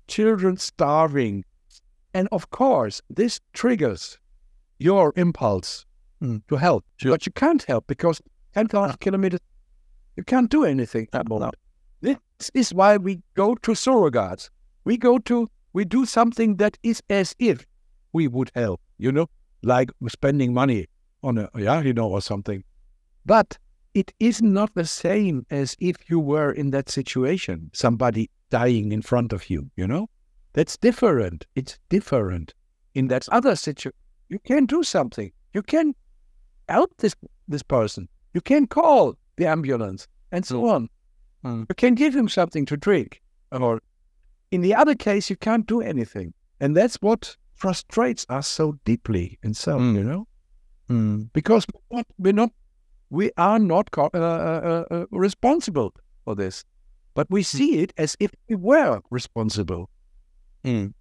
children 0.08 0.58
starving, 0.58 1.44
and 2.14 2.28
of 2.32 2.50
course 2.52 3.02
this 3.10 3.40
triggers 3.54 4.20
your 4.78 5.12
impulse 5.16 5.86
Mm. 6.22 6.41
to 6.48 6.55
help. 6.55 6.86
Sure. 6.98 7.12
But 7.12 7.25
you 7.25 7.31
can't 7.34 7.63
help 7.63 7.88
because 7.88 8.22
10,000 8.53 9.00
kilometers, 9.00 9.39
you 10.15 10.24
can't 10.24 10.50
do 10.50 10.63
anything 10.63 11.07
at 11.13 11.25
the 11.25 11.29
No. 11.29 11.39
moment. 11.39 11.55
This 12.01 12.51
is 12.53 12.74
why 12.74 12.98
we 12.98 13.22
go 13.34 13.55
to 13.55 13.72
surrogates. 13.72 14.50
We 14.86 14.98
go 14.98 15.17
to 15.19 15.50
we 15.74 15.84
do 15.86 16.05
something 16.05 16.55
that 16.57 16.77
is 16.84 17.01
as 17.10 17.36
if 17.38 17.65
we 18.13 18.27
would 18.29 18.50
help, 18.55 18.79
you 18.98 19.12
know, 19.12 19.27
like 19.62 19.89
spending 20.07 20.53
money 20.53 20.88
on 21.22 21.38
a 21.38 21.50
yeah, 21.57 21.81
you 21.81 21.93
know, 21.93 22.10
or 22.10 22.22
something. 22.22 22.63
But 23.25 23.57
it 23.93 24.13
is 24.19 24.41
not 24.41 24.74
the 24.74 24.86
same 24.86 25.45
as 25.50 25.75
if 25.79 26.10
you 26.10 26.19
were 26.19 26.51
in 26.51 26.72
that 26.72 26.89
situation, 26.89 27.72
somebody 27.74 28.29
dying 28.50 28.91
in 28.91 29.01
front 29.01 29.34
of 29.34 29.50
you, 29.50 29.69
you 29.75 29.88
know? 29.88 30.07
That's 30.53 30.77
different. 30.77 31.45
It's 31.55 31.77
different. 31.89 32.53
In 32.93 33.07
that 33.07 33.27
other 33.29 33.55
situation, 33.55 33.98
you 34.29 34.39
can 34.39 34.65
do 34.65 34.84
something. 34.84 35.31
You 35.53 35.62
can 35.62 35.93
help 36.69 36.91
this 36.98 37.15
this 37.48 37.63
person. 37.63 38.07
You 38.34 38.41
can 38.41 38.67
call 38.67 39.15
the 39.38 39.48
ambulance 39.48 40.07
and 40.31 40.45
so 40.45 40.67
on. 40.69 40.89
Mm. 41.43 41.65
You 41.69 41.75
can 41.75 41.95
give 41.95 42.15
him 42.15 42.27
something 42.29 42.65
to 42.65 42.77
drink. 42.77 43.22
Or 43.51 43.81
in 44.51 44.62
the 44.62 44.74
other 44.75 44.95
case, 44.95 45.29
you 45.29 45.36
can't 45.38 45.67
do 45.67 45.81
anything. 45.81 46.34
And 46.60 46.75
that's 46.75 46.95
what 47.01 47.38
frustrates 47.53 48.25
us 48.29 48.48
so 48.48 48.74
deeply 48.86 49.38
in 49.43 49.53
some, 49.53 49.93
Mm. 49.93 49.95
you 49.98 50.03
know? 50.03 50.27
Mm. 50.89 51.29
because 51.34 51.65
we're 51.89 51.98
not, 51.98 52.07
we're 52.19 52.34
not 52.34 52.51
we 53.10 53.31
are 53.38 53.60
not 53.60 53.89
co- 53.91 54.10
uh, 54.13 54.17
uh, 54.17 54.84
uh, 54.93 55.05
responsible 55.12 55.93
for 56.25 56.36
this, 56.36 56.63
but 57.15 57.27
we 57.29 57.41
see 57.43 57.79
it 57.79 57.93
as 57.98 58.15
if 58.19 58.31
we 58.50 58.55
were 58.55 59.01
responsible. 59.10 59.89
Mm. 60.63 60.93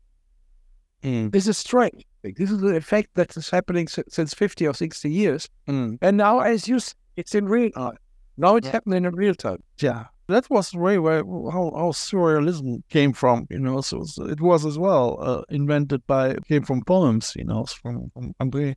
Mm. 1.02 1.32
This 1.32 1.46
is 1.48 1.58
strange. 1.58 2.04
Like, 2.24 2.36
This 2.36 2.50
is 2.50 2.60
the 2.60 2.74
effect 2.74 3.10
that 3.14 3.36
is 3.36 3.50
happening 3.50 3.86
si- 3.88 4.02
since 4.08 4.32
fifty 4.34 4.66
or 4.66 4.74
sixty 4.74 5.10
years, 5.10 5.48
Mm. 5.68 5.98
and 6.00 6.16
now, 6.16 6.40
as 6.40 6.66
you, 6.68 6.76
s- 6.76 6.94
it's 7.16 7.34
in 7.34 7.44
real 7.46 7.70
time. 7.70 7.98
Now 8.36 8.56
it's 8.56 8.66
Yeah. 8.66 8.72
happening 8.72 9.04
in 9.04 9.14
real 9.14 9.34
time. 9.34 9.58
Yeah, 9.78 10.04
that 10.28 10.48
was 10.50 10.70
the 10.70 10.78
way 10.78 10.98
where 10.98 11.22
how, 11.22 11.64
how 11.80 11.92
surrealism 11.92 12.82
came 12.88 13.12
from. 13.12 13.46
You 13.50 13.58
know, 13.60 13.80
so, 13.82 14.02
so 14.04 14.24
it 14.24 14.40
was 14.40 14.64
as 14.64 14.76
well 14.78 15.18
uh, 15.20 15.42
invented 15.50 16.04
by 16.06 16.36
came 16.48 16.62
from 16.64 16.82
poems. 16.82 17.32
You 17.36 17.44
know, 17.44 17.64
from, 17.66 18.10
from 18.14 18.32
André 18.40 18.74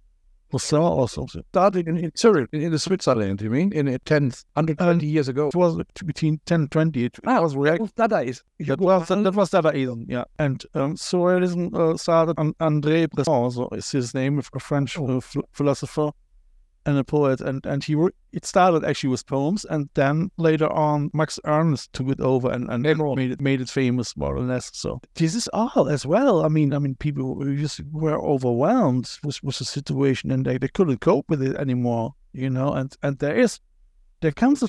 Rousseau 0.51 0.81
or 0.83 1.09
something. 1.09 1.43
Started 1.49 1.87
in, 1.87 1.97
in 1.97 2.11
Zurich, 2.17 2.49
in, 2.53 2.61
in 2.61 2.71
the 2.71 2.79
Switzerland. 2.79 3.41
You 3.41 3.49
mean 3.49 3.71
in 3.73 3.87
a 3.87 3.99
10, 3.99 4.23
120 4.53 5.05
years 5.05 5.27
ago? 5.27 5.47
It 5.49 5.55
was 5.55 5.77
between 6.05 6.39
10 6.45 6.61
and 6.61 6.71
20. 6.71 7.03
It, 7.05 7.17
Ah, 7.25 7.41
was. 7.41 7.53
Dadaist. 7.53 8.41
that 8.59 8.79
was 8.79 9.07
that, 9.07 9.33
was 9.35 9.49
Dadaism, 9.51 10.05
yeah. 10.07 10.23
And 10.39 10.63
um, 10.73 10.95
surrealism 10.95 11.73
uh, 11.75 11.97
started 11.97 12.35
on 12.39 12.53
André 12.55 13.09
Breton, 13.09 13.51
so 13.51 13.69
is 13.73 13.91
his 13.91 14.13
name, 14.13 14.39
a 14.39 14.59
French 14.59 14.97
uh, 14.97 15.19
ph- 15.19 15.45
philosopher 15.51 16.11
and 16.87 16.97
a 16.97 17.03
poet. 17.03 17.41
And 17.41 17.65
and 17.65 17.83
he 17.83 17.93
wrote- 17.93 18.15
it 18.31 18.45
started 18.45 18.83
actually 18.83 19.09
with 19.11 19.27
poems, 19.27 19.65
and 19.65 19.89
then 19.93 20.31
later 20.37 20.71
on 20.71 21.11
Max 21.13 21.39
Ernst 21.45 21.93
took 21.93 22.09
it 22.09 22.19
over 22.19 22.51
and, 22.51 22.69
and 22.69 22.83
made 22.83 23.31
it 23.31 23.41
made 23.41 23.61
it 23.61 23.69
famous 23.69 24.15
more 24.17 24.35
or 24.35 24.41
less. 24.41 24.71
So 24.73 25.01
this 25.15 25.35
is 25.35 25.47
all 25.53 25.89
as 25.89 26.05
well. 26.05 26.45
I 26.45 26.47
mean, 26.47 26.73
I 26.73 26.79
mean, 26.79 26.95
people 26.95 27.43
just 27.55 27.81
were 27.91 28.19
overwhelmed 28.19 29.09
with, 29.23 29.43
with 29.43 29.57
the 29.57 29.65
situation, 29.65 30.31
and 30.31 30.45
they, 30.45 30.57
they 30.57 30.69
couldn't 30.69 31.01
cope 31.01 31.29
with 31.29 31.41
it 31.43 31.55
anymore. 31.57 32.15
You 32.33 32.49
know, 32.49 32.73
and 32.73 32.95
and 33.03 33.19
there 33.19 33.35
is 33.35 33.59
there 34.21 34.31
comes 34.31 34.63
a 34.63 34.67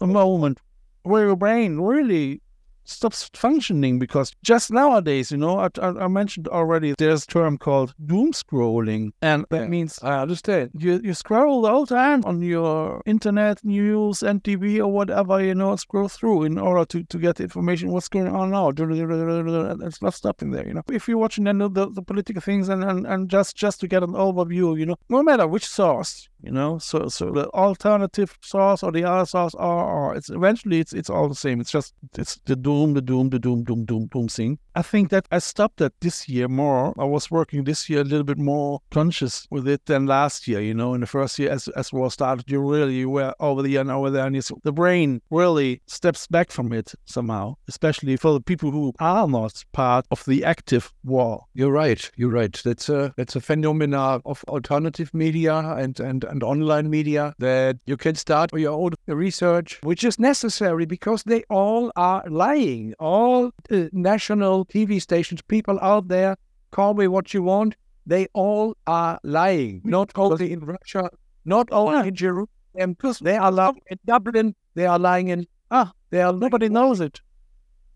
a 0.00 0.06
moment 0.06 0.58
where 1.02 1.26
your 1.26 1.36
brain 1.36 1.80
really 1.80 2.40
stops 2.84 3.30
functioning 3.34 3.98
because 3.98 4.32
just 4.42 4.70
nowadays, 4.72 5.30
you 5.30 5.38
know, 5.38 5.58
I, 5.58 5.68
I, 5.80 5.88
I 6.04 6.08
mentioned 6.08 6.48
already, 6.48 6.94
there's 6.98 7.24
a 7.24 7.26
term 7.26 7.58
called 7.58 7.94
doom 8.04 8.32
scrolling, 8.32 9.10
and 9.22 9.44
that 9.50 9.62
Yeah. 9.62 9.68
means 9.68 9.98
I 10.02 10.20
understand. 10.20 10.70
you, 10.78 11.00
you 11.02 11.14
scroll 11.14 11.62
the 11.62 11.70
whole 11.70 11.86
time 11.86 12.24
on 12.24 12.42
your 12.42 13.02
internet 13.06 13.64
news 13.64 14.22
and 14.22 14.42
TV 14.42 14.78
or 14.78 14.88
whatever, 14.88 15.40
you 15.44 15.54
know, 15.54 15.76
scroll 15.76 16.08
through 16.08 16.44
in 16.44 16.58
order 16.58 16.84
to, 16.86 17.04
to 17.04 17.18
get 17.18 17.36
the 17.36 17.44
information 17.44 17.90
what's 17.90 18.08
going 18.08 18.28
on 18.28 18.50
now. 18.50 18.70
It's 18.76 20.02
not 20.02 20.14
stopping 20.14 20.50
there, 20.50 20.66
you 20.66 20.74
know. 20.74 20.82
If 20.90 21.08
you're 21.08 21.18
watching 21.18 21.44
then 21.44 21.58
the, 21.58 21.68
the 21.90 22.02
political 22.02 22.40
things 22.42 22.68
and, 22.68 22.82
and, 22.84 23.06
and 23.06 23.28
just 23.28 23.56
just 23.56 23.80
to 23.80 23.88
get 23.88 24.02
an 24.02 24.12
overview, 24.12 24.78
you 24.78 24.86
know, 24.86 24.96
no 25.08 25.22
matter 25.22 25.46
which 25.46 25.66
source, 25.66 26.28
you 26.42 26.50
know, 26.50 26.78
so 26.78 27.08
so 27.08 27.30
the 27.30 27.48
alternative 27.50 28.36
source 28.42 28.82
or 28.82 28.90
the 28.90 29.04
other 29.04 29.26
source 29.26 29.54
or, 29.54 29.84
or 29.84 30.16
it's 30.16 30.28
eventually 30.28 30.80
it's 30.80 30.92
it's 30.92 31.08
all 31.08 31.28
the 31.28 31.34
same. 31.34 31.60
It's 31.60 31.70
just 31.70 31.94
it's 32.18 32.40
the 32.46 32.56
doom, 32.56 32.94
the 32.94 33.02
doom, 33.02 33.30
the 33.30 33.38
doom, 33.38 33.62
doom, 33.62 33.84
doom, 33.84 34.06
doom 34.06 34.28
thing. 34.28 34.58
I 34.74 34.82
think 34.82 35.10
that 35.10 35.26
I 35.30 35.38
stopped 35.38 35.78
that 35.78 35.92
this 36.00 36.28
year 36.28 36.48
more. 36.48 36.94
I 36.98 37.04
was 37.04 37.30
working 37.30 37.64
this 37.64 37.90
year 37.90 38.00
a 38.00 38.04
little 38.04 38.24
bit 38.24 38.38
more 38.38 38.80
conscious 38.90 39.46
with 39.50 39.68
it 39.68 39.86
than 39.86 40.06
last 40.06 40.48
year. 40.48 40.60
You 40.60 40.74
know, 40.74 40.94
in 40.94 41.00
the 41.00 41.06
first 41.06 41.38
year 41.38 41.50
as 41.50 41.68
as 41.68 41.92
war 41.92 42.10
started, 42.10 42.50
you 42.50 42.60
really 42.60 43.04
were 43.04 43.34
over 43.40 43.62
the 43.62 43.76
and 43.76 43.90
over 43.90 44.10
there, 44.10 44.26
and 44.26 44.36
the 44.62 44.72
brain 44.72 45.20
really 45.30 45.82
steps 45.86 46.26
back 46.26 46.50
from 46.50 46.72
it 46.72 46.92
somehow, 47.04 47.54
especially 47.68 48.16
for 48.16 48.32
the 48.32 48.40
people 48.40 48.70
who 48.70 48.92
are 48.98 49.28
not 49.28 49.64
part 49.72 50.06
of 50.10 50.24
the 50.24 50.44
active 50.44 50.92
war. 51.04 51.44
You're 51.54 51.72
right. 51.72 52.10
You're 52.16 52.30
right. 52.30 52.60
That's 52.64 52.88
a 52.88 53.12
that's 53.16 53.36
a 53.36 53.40
phenomena 53.40 54.20
of 54.24 54.44
alternative 54.48 55.12
media 55.12 55.56
and, 55.56 55.98
and, 56.00 56.24
and 56.24 56.42
online 56.42 56.90
media 56.90 57.34
that 57.38 57.78
you 57.86 57.96
can 57.96 58.14
start 58.14 58.52
your 58.52 58.72
own 58.72 58.92
research, 59.06 59.80
which 59.82 60.04
is 60.04 60.18
necessary 60.18 60.86
because 60.86 61.22
they 61.24 61.42
all 61.50 61.92
are 61.96 62.24
lying. 62.28 62.94
All 62.98 63.52
uh, 63.70 63.84
national 63.92 64.61
TV 64.64 65.00
stations, 65.00 65.42
people 65.42 65.78
out 65.80 66.08
there, 66.08 66.36
call 66.70 66.94
me 66.94 67.08
what 67.08 67.32
you 67.34 67.42
want. 67.42 67.76
They 68.06 68.26
all 68.32 68.76
are 68.86 69.20
lying. 69.22 69.80
Not 69.84 70.10
only 70.16 70.52
in 70.52 70.60
Russia, 70.60 71.10
not 71.44 71.68
only 71.70 72.08
in 72.08 72.14
Jerusalem. 72.14 72.48
Because 72.74 73.18
they 73.18 73.36
are 73.36 73.52
lying 73.52 73.80
in 73.90 73.98
Dublin. 74.06 74.54
They 74.74 74.86
are 74.86 74.98
lying 74.98 75.28
in 75.28 75.46
ah. 75.70 75.92
They 76.10 76.22
are 76.22 76.32
Nobody 76.32 76.68
knows 76.68 77.00
it. 77.00 77.20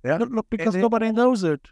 Yeah. 0.05 0.19
No, 0.19 0.43
because 0.51 0.75
they- 0.75 0.81
nobody 0.81 1.11
knows 1.13 1.43
it. 1.45 1.69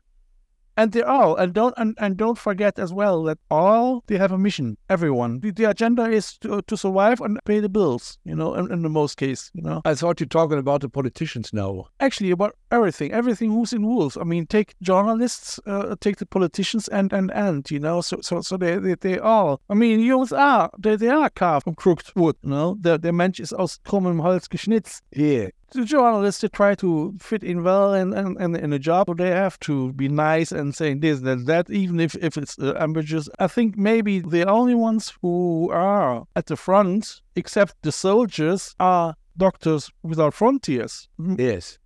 And 0.77 0.91
they 0.91 1.03
all 1.03 1.37
and 1.37 1.53
don't 1.53 1.73
and, 1.77 1.95
and 1.99 2.17
don't 2.17 2.37
forget 2.37 2.81
as 2.81 2.93
well 2.93 3.23
that 3.25 3.39
all 3.49 4.03
they 4.09 4.17
have 4.19 4.33
a 4.33 4.39
mission. 4.39 4.77
Everyone, 4.89 5.39
the, 5.39 5.53
the 5.53 5.71
agenda 5.71 6.11
is 6.11 6.37
to, 6.39 6.63
to 6.63 6.77
survive 6.77 7.21
and 7.21 7.39
pay 7.45 7.61
the 7.61 7.69
bills. 7.69 8.19
You 8.25 8.35
know, 8.35 8.55
in, 8.55 8.73
in 8.73 8.83
the 8.83 8.89
most 8.89 9.17
case, 9.17 9.53
you 9.55 9.63
know. 9.63 9.83
I 9.85 9.95
thought 9.95 10.19
you're 10.19 10.27
talking 10.27 10.59
about 10.59 10.81
the 10.81 10.89
politicians 10.89 11.53
now. 11.53 11.87
Actually, 12.01 12.33
about 12.33 12.57
everything, 12.75 13.13
everything 13.13 13.51
who's 13.51 13.73
in 13.73 13.85
rules. 13.85 14.17
I 14.17 14.25
mean, 14.25 14.47
take 14.47 14.75
journalists, 14.81 15.61
uh, 15.67 15.97
take 16.01 16.17
the 16.17 16.27
politicians, 16.27 16.89
and 16.89 17.13
and 17.13 17.31
and 17.33 17.71
you 17.71 17.81
know, 17.81 18.01
so 18.01 18.21
so 18.21 18.41
so 18.41 18.57
they 18.57 18.77
they, 18.77 18.95
they 18.95 19.19
all. 19.19 19.61
I 19.71 19.75
mean, 19.75 20.01
Jungs 20.01 20.33
are 20.37 20.71
they 20.79 20.97
they 20.97 21.09
are 21.09 21.31
carved 21.31 21.65
from 21.65 21.75
crooked 21.75 22.13
wood. 22.17 22.37
You 22.43 22.51
know, 22.51 22.77
der 22.81 22.99
der 22.99 23.13
Mensch 23.13 23.41
ist 23.41 23.53
aus 23.53 23.81
krummem 23.85 24.23
Holz 24.23 24.49
geschnitzt. 24.49 25.03
Yeah. 25.13 25.49
The 25.73 25.85
journalists 25.85 26.41
they 26.41 26.49
try 26.49 26.77
to 26.77 27.15
fit 27.19 27.43
in 27.43 27.65
well 27.65 27.95
and 27.95 28.15
and 28.15 28.39
in, 28.41 28.55
in 28.55 28.73
a 28.73 28.79
job, 28.79 29.17
they 29.17 29.31
have 29.31 29.59
to 29.61 29.93
be 29.93 30.09
nice 30.09 30.53
and 30.53 30.73
saying 30.75 31.01
this 31.01 31.21
and 31.21 31.47
that 31.47 31.69
even 31.69 31.99
if 31.99 32.15
if 32.17 32.37
it's 32.37 32.57
uh, 32.59 32.75
ambiguous. 32.79 33.29
I 33.39 33.49
think 33.49 33.77
maybe 33.77 34.21
the 34.21 34.45
only 34.47 34.77
ones 34.77 35.13
who 35.21 35.71
are 35.73 36.27
at 36.37 36.47
the 36.47 36.57
front, 36.57 37.23
except 37.35 37.75
the 37.83 37.91
soldiers, 37.91 38.75
are 38.79 39.17
Doctors 39.37 39.91
Without 40.03 40.35
Frontiers. 40.35 41.09
Yes. 41.19 41.79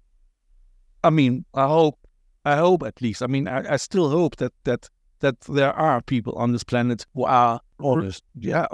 I 1.04 1.10
mean, 1.10 1.44
I 1.54 1.66
hope, 1.66 1.98
I 2.44 2.56
hope 2.56 2.82
at 2.82 3.00
least. 3.00 3.22
I 3.22 3.26
mean, 3.26 3.48
I, 3.48 3.74
I 3.74 3.76
still 3.76 4.10
hope 4.10 4.36
that 4.36 4.52
that 4.64 4.88
that 5.20 5.40
there 5.40 5.72
are 5.72 6.00
people 6.00 6.32
on 6.34 6.52
this 6.52 6.64
planet 6.64 7.04
who 7.14 7.24
are 7.24 7.60
Honest. 7.80 8.24
yeah, 8.34 8.66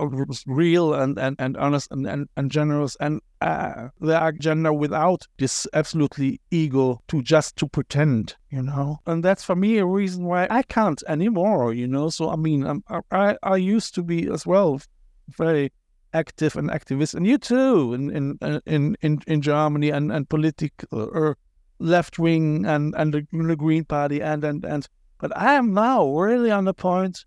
real 0.47 0.95
and, 0.95 1.19
and, 1.19 1.37
and 1.38 1.57
honest 1.59 1.90
and, 1.90 2.07
and, 2.07 2.26
and 2.37 2.50
generous 2.50 2.97
and 3.00 3.21
uh, 3.43 3.88
they 4.00 4.14
are 4.14 4.33
gender 4.33 4.73
without 4.73 5.26
this 5.38 5.66
absolutely 5.75 6.40
ego 6.50 7.02
to 7.09 7.21
just 7.21 7.57
to 7.57 7.69
pretend, 7.69 8.35
you 8.49 8.62
know. 8.62 9.00
And 9.07 9.23
that's 9.23 9.45
for 9.45 9.54
me 9.54 9.76
a 9.76 9.85
reason 9.85 10.25
why 10.25 10.47
I 10.49 10.62
can't 10.62 11.02
anymore, 11.07 11.75
you 11.75 11.87
know. 11.87 12.09
So 12.09 12.31
I 12.31 12.37
mean, 12.37 12.64
I'm, 12.64 12.83
I 13.11 13.37
I 13.43 13.57
used 13.57 13.95
to 13.97 14.02
be 14.02 14.31
as 14.31 14.47
well 14.47 14.81
very 15.28 15.71
active 16.14 16.57
and 16.57 16.71
activist, 16.71 17.14
and 17.14 17.26
you 17.26 17.37
too 17.37 17.93
in 17.93 18.11
in 18.11 18.38
in 18.64 18.97
in, 19.02 19.19
in 19.26 19.43
Germany 19.43 19.90
and 19.90 20.11
and 20.11 20.26
political 20.26 20.88
or 20.90 21.37
left 21.78 22.19
wing 22.19 22.64
and 22.66 22.95
and 22.97 23.14
the, 23.14 23.26
the 23.33 23.57
Green 23.57 23.85
Party 23.85 24.21
and 24.23 24.45
and 24.45 24.64
and. 24.64 24.88
But 25.21 25.37
I 25.37 25.54
am 25.54 25.73
now 25.73 26.07
really 26.16 26.50
on 26.50 26.64
the 26.64 26.75
point, 26.75 27.25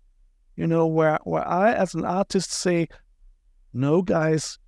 you 0.56 0.66
know, 0.66 0.86
where 0.86 1.18
where 1.24 1.46
I 1.46 1.72
as 1.72 1.94
an 1.94 2.04
artist 2.04 2.52
say, 2.52 2.88
no, 3.72 4.02
guys, 4.02 4.58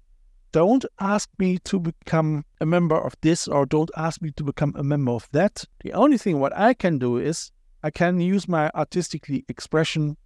don't 0.53 0.85
ask 0.99 1.29
me 1.39 1.59
to 1.59 1.79
become 1.79 2.45
a 2.61 2.67
member 2.67 3.01
of 3.01 3.15
this 3.21 3.47
or 3.47 3.67
don't 3.67 3.91
ask 3.97 4.21
me 4.21 4.33
to 4.33 4.45
become 4.45 4.75
a 4.77 4.83
member 4.83 5.13
of 5.13 5.29
that. 5.33 5.65
The 5.85 5.93
only 5.93 6.19
thing 6.19 6.41
what 6.41 6.57
I 6.57 6.75
can 6.75 6.99
do 6.99 7.19
is 7.19 7.53
I 7.83 7.91
can 7.91 8.21
use 8.21 8.49
my 8.49 8.71
artistically 8.75 9.45
expression 9.49 10.17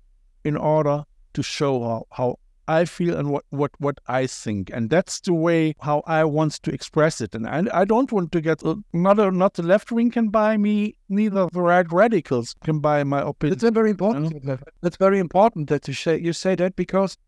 in 0.44 0.56
order 0.56 1.04
to 1.34 1.42
show 1.42 1.82
how, 1.82 2.06
how 2.10 2.38
I 2.66 2.84
feel 2.84 3.16
and 3.16 3.30
what, 3.30 3.44
what, 3.50 3.70
what 3.78 3.98
I 4.06 4.26
think. 4.26 4.70
And 4.72 4.90
that's 4.90 5.20
the 5.20 5.34
way 5.34 5.74
how 5.80 6.02
I 6.06 6.24
want 6.24 6.52
to 6.62 6.72
express 6.72 7.20
it. 7.20 7.34
And 7.34 7.46
I, 7.46 7.64
I 7.72 7.84
don't 7.84 8.10
want 8.10 8.32
to 8.32 8.40
get, 8.40 8.64
uh, 8.64 8.76
not, 8.92 9.54
the 9.54 9.62
left 9.62 9.92
wing 9.92 10.10
can 10.10 10.28
buy 10.28 10.56
me, 10.56 10.94
neither 11.08 11.48
the 11.52 11.60
right 11.60 11.90
radicals 11.92 12.54
can 12.64 12.80
buy 12.80 13.04
my 13.04 13.20
opinion. 13.20 13.58
That's 13.58 13.74
very 13.74 13.90
important. 13.90 14.46
That's 14.80 14.96
very 14.96 15.18
important 15.18 15.68
that 15.68 15.86
you 15.88 15.94
say, 15.94 16.18
you 16.20 16.32
say 16.32 16.54
that 16.56 16.76
because 16.76 17.18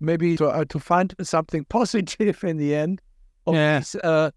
maybe 0.00 0.36
to, 0.36 0.48
uh, 0.48 0.64
to 0.66 0.78
find 0.78 1.14
something 1.22 1.64
positive 1.66 2.42
in 2.42 2.56
the 2.56 2.74
end 2.74 3.00
of, 3.46 3.54
these, 3.54 3.94
uh, 4.02 4.30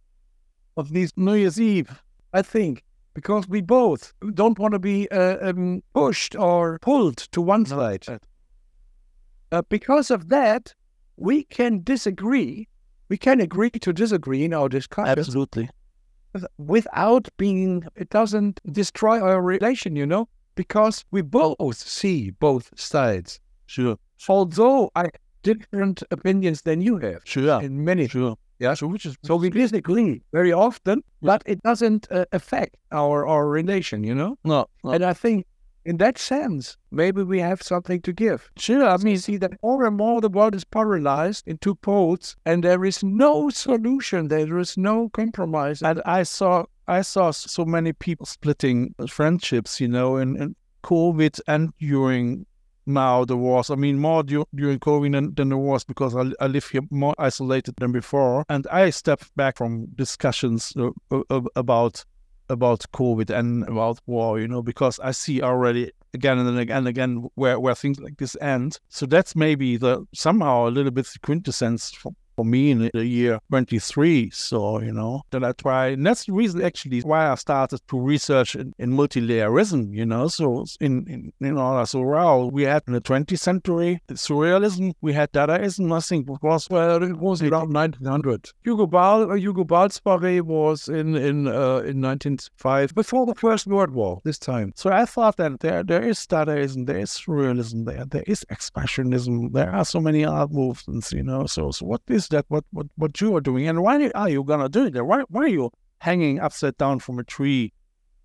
of 0.75 0.89
these 0.89 1.12
New 1.15 1.34
Year's 1.34 1.60
Eve. 1.60 2.01
I 2.34 2.41
think 2.41 2.84
because 3.17 3.48
we 3.48 3.62
both 3.62 4.13
don't 4.36 4.60
want 4.60 4.74
to 4.74 4.79
be 4.79 5.10
uh, 5.10 5.50
um, 5.50 5.82
pushed 5.96 6.36
or 6.36 6.77
pulled 6.84 7.17
to 7.17 7.41
one 7.41 7.65
side. 7.65 8.06
Uh, 9.51 9.62
because 9.70 10.12
of 10.12 10.30
that, 10.30 10.74
we 11.16 11.44
can 11.44 11.82
disagree. 11.84 12.68
We 13.10 13.18
can 13.18 13.39
agree 13.39 13.70
to 13.72 13.94
disagree 13.94 14.44
in 14.44 14.54
our 14.54 14.68
discussion 14.70 15.18
Absolutely. 15.20 15.70
without 16.58 17.27
being. 17.38 17.84
It 17.96 18.10
doesn't 18.10 18.60
destroy 18.72 19.22
our 19.22 19.42
relation, 19.42 19.96
you 19.96 20.06
know, 20.06 20.27
because 20.56 21.06
we 21.12 21.22
both 21.22 21.77
see 21.77 22.32
both 22.32 22.72
sides. 22.80 23.39
Sure. 23.68 23.98
Although 24.27 24.92
I 24.96 25.04
have 25.04 25.12
different 25.44 26.04
opinions 26.12 26.62
than 26.63 26.82
you 26.82 26.98
have 26.98 27.22
Sure. 27.24 27.62
in 27.62 27.86
many 27.86 28.08
Sure. 28.08 28.36
yeah. 28.60 28.74
So 28.74 28.88
which 28.88 29.06
is 29.06 29.15
So 29.24 29.36
we 29.38 29.50
disagree 29.50 30.22
very 30.34 30.52
often, 30.52 31.04
but 31.22 31.41
it 31.45 31.62
doesn't 31.63 32.08
uh, 32.12 32.26
affect 32.34 32.76
our 32.91 33.26
our 33.26 33.48
relation, 33.48 34.04
you 34.04 34.13
know. 34.15 34.38
no, 34.43 34.67
no. 34.84 34.91
And 34.91 35.04
I 35.06 35.13
think 35.13 35.45
in 35.88 35.97
that 35.97 36.17
sense, 36.17 36.76
maybe 36.91 37.23
we 37.23 37.39
have 37.39 37.62
something 37.63 38.02
to 38.02 38.12
give. 38.12 38.52
sure. 38.58 38.86
I 38.86 38.97
mean, 38.97 39.17
see 39.17 39.38
that 39.38 39.54
more 39.63 39.86
and 39.86 39.95
more 39.95 40.19
the 40.19 40.30
world 40.30 40.54
is 40.54 40.65
paralyzed 40.65 41.47
in 41.47 41.58
two 41.60 41.76
poles, 41.76 42.36
and 42.45 42.62
there 42.63 42.84
is 42.84 43.04
no 43.04 43.50
solution. 43.50 44.28
There 44.28 44.60
is 44.60 44.78
no 44.78 45.10
compromise. 45.10 45.82
and 45.82 46.02
I 46.06 46.23
saw 46.23 46.65
I 46.89 47.02
saw 47.02 47.32
so 47.32 47.65
many 47.65 47.93
people 47.93 48.26
splitting 48.26 48.95
friendships, 49.10 49.80
you 49.80 49.88
know, 49.88 50.17
in, 50.17 50.36
in 50.41 50.56
COVID 50.84 51.39
and 51.47 51.73
during 51.80 52.45
now 52.86 53.26
the 53.26 53.38
wars. 53.38 53.69
I 53.69 53.76
mean, 53.76 54.00
more 54.00 54.23
du- 54.23 54.47
during 54.56 54.80
COVID 54.80 55.12
than, 55.13 55.34
than 55.36 55.50
the 55.50 55.58
wars 55.58 55.84
because 55.84 56.15
I, 56.15 56.32
I 56.43 56.47
live 56.47 56.67
here 56.67 56.82
more 56.89 57.15
isolated 57.17 57.76
than 57.78 57.91
before, 57.91 58.45
and 58.50 58.67
I 58.71 58.89
stepped 58.89 59.36
back 59.36 59.58
from 59.58 59.88
discussions 59.95 60.73
uh, 60.78 60.91
uh, 61.30 61.41
about 61.56 62.06
about 62.50 62.82
COVID 62.94 63.30
and 63.30 63.68
about 63.68 64.00
war, 64.06 64.40
you 64.40 64.48
know, 64.48 64.62
because 64.62 65.00
I 65.00 65.12
see 65.12 65.42
already 65.42 65.92
again 66.14 66.40
and 66.40 66.58
again 66.58 66.78
and 66.78 66.88
again 66.88 67.30
where, 67.36 67.60
where 67.60 67.76
things 67.76 68.00
like 68.00 68.18
this 68.18 68.36
end. 68.42 68.80
So 68.90 69.06
that's 69.06 69.36
maybe 69.36 69.78
the 69.78 70.06
somehow 70.14 70.68
a 70.68 70.72
little 70.72 70.92
bit 70.92 71.06
the 71.08 71.20
quintessence 71.20 71.92
for, 72.38 72.45
me 72.45 72.71
in 72.71 72.89
the 72.93 73.06
year 73.06 73.39
23. 73.50 74.30
So, 74.30 74.80
you 74.82 74.93
know, 74.93 75.23
that 75.32 75.43
I 75.43 75.52
try. 75.52 75.88
And 75.88 76.06
that's 76.06 76.26
the 76.26 76.34
reason 76.34 76.62
actually 76.62 77.02
why 77.02 77.30
I 77.30 77.36
started 77.36 77.82
to 77.89 78.00
research 78.00 78.56
in, 78.56 78.73
in 78.78 78.91
multilayerism, 78.91 79.93
you 79.93 80.06
know. 80.06 80.28
So 80.30 80.65
in, 80.80 81.06
in, 81.08 81.45
in 81.45 81.58
order, 81.58 81.86
so 81.86 82.02
wow, 82.02 82.45
we 82.45 82.63
had 82.63 82.84
in 82.88 82.93
the 82.93 83.02
20th 83.02 83.39
century 83.39 84.02
surrealism, 84.12 84.93
we 85.02 85.13
had 85.13 85.32
Dadaism, 85.32 85.95
I 85.95 86.00
think 86.00 86.28
was 86.41 86.67
well, 86.69 87.04
it 87.04 87.17
was 87.17 87.41
around 87.41 87.73
1900. 87.73 88.52
Hugo 88.63 88.88
Ball, 88.88 89.32
uh, 89.32 89.36
Hugo 89.36 89.63
Balsparé 89.63 90.41
was 90.41 90.88
in 90.88 91.15
in 91.15 91.47
uh, 91.47 91.82
in 91.86 92.02
1905, 92.02 92.93
before 92.93 93.26
the 93.26 93.36
First 93.36 93.67
World 93.67 93.91
War. 93.91 94.21
This 94.23 94.39
time, 94.39 94.73
So 94.76 94.91
I 94.91 95.06
thought 95.06 95.38
that 95.38 95.60
there 95.60 95.84
there 95.84 96.04
is 96.04 96.19
Dadaism, 96.28 96.86
there 96.86 97.00
is 97.00 97.12
surrealism, 97.12 97.86
there 97.86 98.06
there 98.06 98.23
is 98.28 98.45
expressionism, 98.52 99.54
there 99.54 99.73
are 99.73 99.86
so 99.86 100.00
many 100.00 100.26
art 100.26 100.52
movements, 100.52 101.12
you 101.12 101.23
know. 101.23 101.45
So 101.45 101.71
so 101.71 101.86
what 101.86 102.02
is 102.08 102.27
that? 102.30 102.46
What 102.48 102.66
what 102.72 102.88
what 102.96 103.20
you 103.22 103.36
are 103.36 103.42
doing, 103.42 103.68
and 103.68 103.82
why 103.84 104.10
are 104.16 104.30
you 104.30 104.44
gonna 104.44 104.70
do 104.70 104.90
that? 104.90 105.06
Why 105.06 105.24
why 105.30 105.44
are 105.44 105.48
you 105.48 105.72
hanging 106.00 106.40
upside 106.40 106.78
down 106.78 107.00
from 107.00 107.20
a 107.20 107.24
tree? 107.24 107.74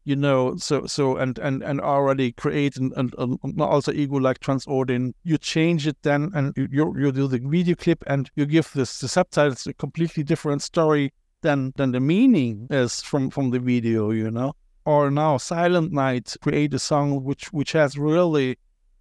You 0.04 0.16
know, 0.16 0.56
so 0.56 0.86
so 0.86 1.16
and 1.16 1.38
and 1.38 1.62
and 1.62 1.80
already 1.80 2.32
create 2.32 2.76
an, 2.76 2.92
an, 2.96 3.12
an 3.18 3.82
ego 3.94 4.16
like 4.16 4.40
Transodin. 4.40 5.12
You 5.22 5.38
change 5.38 5.86
it 5.86 5.96
then, 6.02 6.30
and 6.34 6.52
you 6.56 6.68
you 6.72 7.12
do 7.12 7.28
the 7.28 7.38
video 7.38 7.76
clip, 7.76 8.02
and 8.06 8.30
you 8.34 8.46
give 8.46 8.72
this 8.72 8.98
the 8.98 9.08
subtitles 9.08 9.66
a 9.66 9.74
completely 9.74 10.24
different 10.24 10.62
story 10.62 11.12
than 11.42 11.72
than 11.76 11.92
the 11.92 12.00
meaning 12.00 12.66
is 12.70 13.00
from 13.02 13.30
from 13.30 13.50
the 13.50 13.60
video. 13.60 14.10
You 14.10 14.30
know 14.30 14.54
or 14.84 15.10
now 15.10 15.36
Silent 15.36 15.92
Night 15.92 16.34
create 16.42 16.74
a 16.74 16.78
song 16.78 17.22
which 17.22 17.52
which 17.52 17.72
has 17.72 17.96
really 17.96 18.58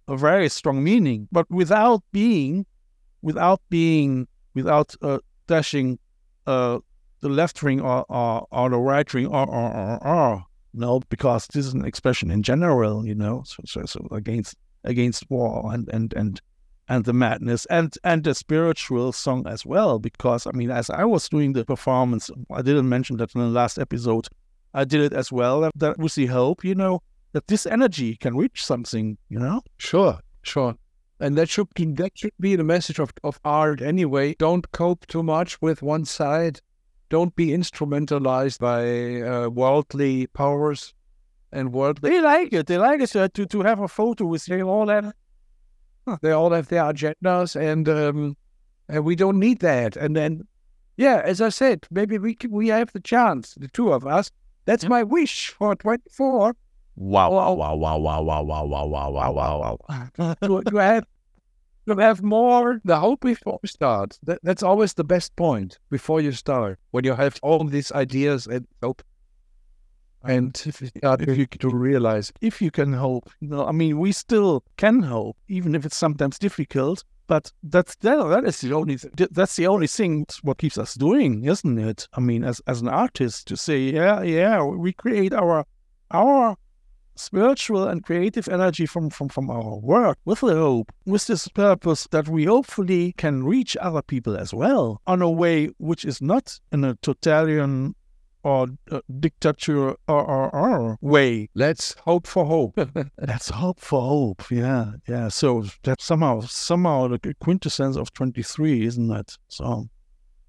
a 0.08 0.16
very 0.16 0.48
strong 0.48 0.82
meaning, 0.82 1.28
but 1.32 1.48
without 1.50 2.02
being, 2.12 2.66
without 3.22 3.60
being, 3.70 4.26
without 4.54 4.94
uh, 5.02 5.18
dashing 5.46 5.98
uh, 6.46 6.78
the 7.20 7.28
left 7.28 7.62
ring 7.62 7.80
or, 7.80 8.04
or, 8.08 8.46
or 8.50 8.70
the 8.70 8.78
right 8.78 9.12
ring 9.14 9.26
or, 9.26 9.48
or, 9.48 9.72
or, 9.74 10.06
or 10.06 10.44
no, 10.74 11.00
because 11.08 11.46
this 11.48 11.66
is 11.66 11.74
an 11.74 11.84
expression 11.84 12.30
in 12.30 12.42
general, 12.42 13.06
you 13.06 13.14
know, 13.14 13.42
so, 13.44 13.62
so, 13.66 13.84
so 13.84 14.08
against 14.10 14.56
against 14.84 15.30
war 15.30 15.72
and 15.72 15.88
and 15.90 16.12
and 16.14 16.40
and 16.88 17.04
the 17.04 17.12
madness 17.12 17.66
and 17.66 17.94
and 18.02 18.24
the 18.24 18.34
spiritual 18.34 19.12
song 19.12 19.46
as 19.46 19.64
well 19.64 20.00
because 20.00 20.44
i 20.44 20.50
mean 20.50 20.72
as 20.72 20.90
i 20.90 21.04
was 21.04 21.28
doing 21.28 21.52
the 21.52 21.64
performance 21.64 22.28
i 22.50 22.60
didn't 22.60 22.88
mention 22.88 23.16
that 23.16 23.32
in 23.36 23.40
the 23.40 23.46
last 23.46 23.78
episode 23.78 24.26
I 24.74 24.84
did 24.84 25.00
it 25.00 25.12
as 25.12 25.30
well. 25.30 25.70
That, 25.74 25.98
was 25.98 26.14
the 26.14 26.26
hope, 26.26 26.64
you 26.64 26.74
know, 26.74 27.02
that 27.32 27.46
this 27.46 27.66
energy 27.66 28.16
can 28.16 28.36
reach 28.36 28.64
something, 28.64 29.18
you 29.28 29.38
know? 29.38 29.62
sure, 29.78 30.18
sure. 30.42 30.76
And 31.22 31.38
that 31.38 31.48
should 31.48 31.72
be 31.74 31.84
that 31.84 32.18
should 32.18 32.32
be 32.40 32.56
the 32.56 32.64
message 32.64 32.98
of, 32.98 33.12
of 33.22 33.38
art 33.44 33.80
anyway. 33.80 34.34
Don't 34.34 34.68
cope 34.72 35.06
too 35.06 35.22
much 35.22 35.62
with 35.62 35.80
one 35.80 36.04
side. 36.04 36.60
Don't 37.10 37.36
be 37.36 37.48
instrumentalized 37.48 38.58
by 38.58 39.22
uh, 39.22 39.48
worldly 39.48 40.26
powers 40.26 40.92
and 41.52 41.72
worldly. 41.72 42.10
They 42.10 42.20
like 42.20 42.52
it. 42.52 42.66
They 42.66 42.76
like 42.76 43.00
it 43.00 43.14
uh, 43.14 43.28
to, 43.34 43.46
to 43.46 43.62
have 43.62 43.78
a 43.78 43.86
photo 43.86 44.24
with 44.24 44.48
you 44.48 44.68
all 44.68 44.86
that. 44.86 45.14
They 46.22 46.32
all 46.32 46.50
have 46.50 46.66
their 46.66 46.82
agendas, 46.82 47.54
and 47.54 47.88
um, 47.88 48.36
and 48.88 49.04
we 49.04 49.14
don't 49.14 49.38
need 49.38 49.60
that. 49.60 49.96
And 49.96 50.16
then, 50.16 50.42
yeah, 50.96 51.22
as 51.24 51.40
I 51.40 51.50
said, 51.50 51.86
maybe 51.92 52.18
we 52.18 52.34
can, 52.34 52.50
we 52.50 52.66
have 52.68 52.90
the 52.92 53.00
chance, 53.00 53.54
the 53.54 53.68
two 53.68 53.92
of 53.92 54.04
us. 54.04 54.32
That's 54.64 54.88
my 54.88 55.04
wish 55.04 55.50
for 55.50 55.76
twenty 55.76 56.10
four. 56.10 56.56
Wow, 56.96 57.30
wow, 57.32 57.54
wow, 57.54 57.74
wow, 57.74 57.98
wow, 57.98 58.22
wow, 58.22 58.42
wow, 58.42 58.64
wow, 58.64 58.86
wow, 58.86 59.10
wow, 59.10 59.32
wow, 59.32 59.78
wow. 59.88 60.34
to, 60.42 60.62
to 60.62 60.76
have 60.76 61.04
to 61.88 61.96
have 61.96 62.22
more 62.22 62.80
the 62.84 62.98
hope 62.98 63.20
before 63.20 63.58
you 63.62 63.66
start. 63.68 64.18
That, 64.22 64.38
that's 64.42 64.62
always 64.62 64.94
the 64.94 65.04
best 65.04 65.34
point 65.36 65.78
before 65.90 66.20
you 66.20 66.32
start 66.32 66.78
when 66.90 67.04
you 67.04 67.14
have 67.14 67.38
all 67.42 67.64
these 67.64 67.90
ideas 67.92 68.46
and 68.46 68.66
hope. 68.82 69.02
and 70.24 70.52
mm-hmm. 70.52 70.98
start 70.98 71.22
if 71.22 71.36
you 71.36 71.46
to 71.46 71.70
realize 71.70 72.32
if 72.40 72.62
you 72.62 72.70
can 72.70 72.92
hope. 72.92 73.30
You 73.40 73.48
know, 73.48 73.66
I 73.66 73.72
mean, 73.72 73.98
we 73.98 74.12
still 74.12 74.62
can 74.76 75.02
hope, 75.02 75.36
even 75.48 75.74
if 75.74 75.84
it's 75.84 75.96
sometimes 75.96 76.38
difficult. 76.38 77.04
But 77.26 77.52
that's 77.62 77.94
that, 77.96 78.28
that 78.28 78.44
is 78.44 78.60
the 78.60 78.74
only 78.74 78.96
th- 78.98 79.30
that's 79.30 79.56
the 79.56 79.66
only 79.66 79.86
thing 79.86 80.26
what 80.42 80.58
keeps 80.58 80.76
us 80.76 80.94
doing, 80.94 81.44
isn't 81.44 81.78
it? 81.78 82.06
I 82.14 82.20
mean, 82.20 82.44
as 82.44 82.60
as 82.66 82.80
an 82.82 82.88
artist, 82.88 83.48
to 83.48 83.56
say, 83.56 83.78
yeah, 83.78 84.22
yeah, 84.22 84.62
we 84.62 84.92
create 84.92 85.32
our 85.32 85.64
our 86.10 86.56
spiritual 87.14 87.86
and 87.86 88.04
creative 88.04 88.48
energy 88.48 88.86
from, 88.86 89.10
from, 89.10 89.28
from 89.28 89.50
our 89.50 89.76
work 89.76 90.18
with 90.24 90.40
the 90.40 90.54
hope, 90.54 90.92
with 91.04 91.26
this 91.26 91.48
purpose 91.48 92.06
that 92.10 92.28
we 92.28 92.44
hopefully 92.44 93.14
can 93.16 93.44
reach 93.44 93.76
other 93.80 94.02
people 94.02 94.36
as 94.36 94.52
well 94.54 95.00
on 95.06 95.22
a 95.22 95.30
way 95.30 95.66
which 95.78 96.04
is 96.04 96.20
not 96.20 96.58
in 96.70 96.84
a 96.84 96.94
totalitarian 97.02 97.94
or 98.44 98.66
uh, 98.90 99.00
dictature 99.20 99.90
or, 99.90 99.96
or, 100.08 100.54
or 100.54 100.98
way. 101.00 101.48
let's 101.54 101.94
hope 102.04 102.26
for 102.26 102.44
hope. 102.44 102.78
That's 103.18 103.50
hope 103.50 103.80
for 103.80 104.00
hope. 104.00 104.50
Yeah, 104.50 104.92
yeah. 105.08 105.28
So 105.28 105.64
that's 105.82 106.04
somehow 106.04 106.40
somehow 106.40 107.08
the 107.08 107.34
quintessence 107.40 107.96
of 107.96 108.12
twenty 108.12 108.42
three, 108.42 108.84
isn't 108.84 109.10
it? 109.12 109.36
So 109.48 109.88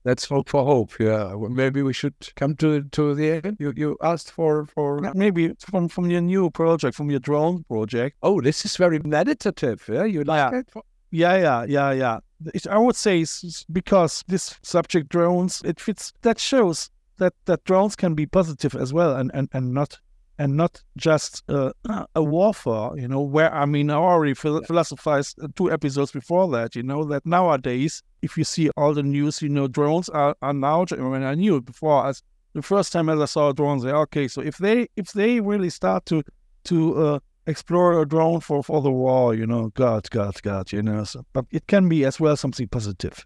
let's 0.06 0.26
hope 0.26 0.50
for 0.50 0.63
hope. 0.66 0.92
Yeah, 1.00 1.36
maybe 1.50 1.82
we 1.82 1.94
should 1.94 2.16
come 2.36 2.56
to 2.58 2.84
to 2.92 3.16
the 3.16 3.32
end. 3.44 3.58
You 3.60 3.74
you 3.76 3.98
asked 4.02 4.32
for 4.32 4.66
for. 4.68 5.02
maybe 5.16 5.54
from 5.60 5.89
from 5.89 6.10
your 6.10 6.22
new 6.22 6.50
project, 6.52 6.96
from 6.96 7.10
your 7.10 7.20
drone 7.20 7.63
project. 7.63 8.18
Oh, 8.22 8.42
this 8.42 8.66
is 8.66 8.78
very 8.78 9.00
meditative. 9.00 9.84
Yeah, 9.88 10.06
you 10.06 10.24
like 10.24 10.52
Yeah. 10.54 10.60
it? 10.60 10.70
Yeah, 11.12 11.38
yeah, 11.38 11.66
yeah, 11.68 11.92
yeah. 11.92 12.20
It, 12.54 12.68
I 12.68 12.78
would 12.78 12.96
say 12.96 13.26
because 13.72 14.24
this 14.28 14.58
subject 14.63 15.10
drones, 15.10 15.62
it 15.63 15.80
fits. 15.80 16.12
That 16.22 16.39
shows 16.39 16.89
that 17.18 17.34
that 17.46 17.63
drones 17.63 17.96
can 17.96 18.16
be 18.16 18.26
positive 18.26 18.76
as 18.76 18.92
well, 18.94 19.16
and 19.16 19.32
and 19.34 19.48
and 19.54 19.74
not 19.74 20.00
and 20.39 20.58
not 20.58 20.82
just 20.98 21.43
uh, 21.50 21.72
a 22.15 22.24
warfare. 22.24 22.91
You 22.96 23.08
know, 23.08 23.22
where 23.22 23.54
I 23.54 23.65
mean, 23.65 23.89
I 23.89 23.96
already 23.96 24.34
phil- 24.34 24.63
philosophized 24.63 25.39
uh, 25.41 25.48
two 25.56 25.72
episodes 25.72 26.12
before 26.12 26.50
that. 26.52 26.76
You 26.76 26.84
know 26.84 27.04
that 27.06 27.26
nowadays, 27.26 28.04
if 28.22 28.38
you 28.38 28.43
see 28.43 28.69
all 28.78 28.93
the 28.93 29.04
news, 29.04 29.41
you 29.41 29.50
know, 29.50 29.67
drones 29.67 30.10
are 30.10 30.36
are 30.41 30.54
now. 30.54 30.86
I 30.91 30.96
mean, 30.96 31.24
I 31.24 31.36
knew 31.36 31.58
it 31.58 31.65
before. 31.65 32.08
As 32.08 32.24
the 32.54 32.62
first 32.62 32.91
time 32.91 33.10
as 33.10 33.19
I 33.19 33.26
saw 33.26 33.52
drones, 33.52 33.86
I 33.86 33.89
say, 33.89 33.96
okay, 33.96 34.28
so 34.28 34.41
if 34.41 34.58
they 34.58 34.88
if 34.96 35.13
they 35.13 35.39
really 35.39 35.69
start 35.69 36.06
to 36.08 36.24
to 36.65 36.96
uh, 36.96 37.19
explore 37.48 38.02
a 38.02 38.08
drone 38.08 38.39
for, 38.39 38.63
for 38.63 38.82
the 38.82 38.91
war, 38.91 39.34
you 39.34 39.46
know, 39.46 39.69
God, 39.69 40.10
God, 40.10 40.41
God, 40.41 40.72
you 40.72 40.82
know. 40.82 41.04
So, 41.04 41.26
but 41.34 41.46
it 41.52 41.67
can 41.67 41.89
be 41.89 42.06
as 42.06 42.19
well 42.19 42.38
something 42.38 42.67
positive, 42.67 43.26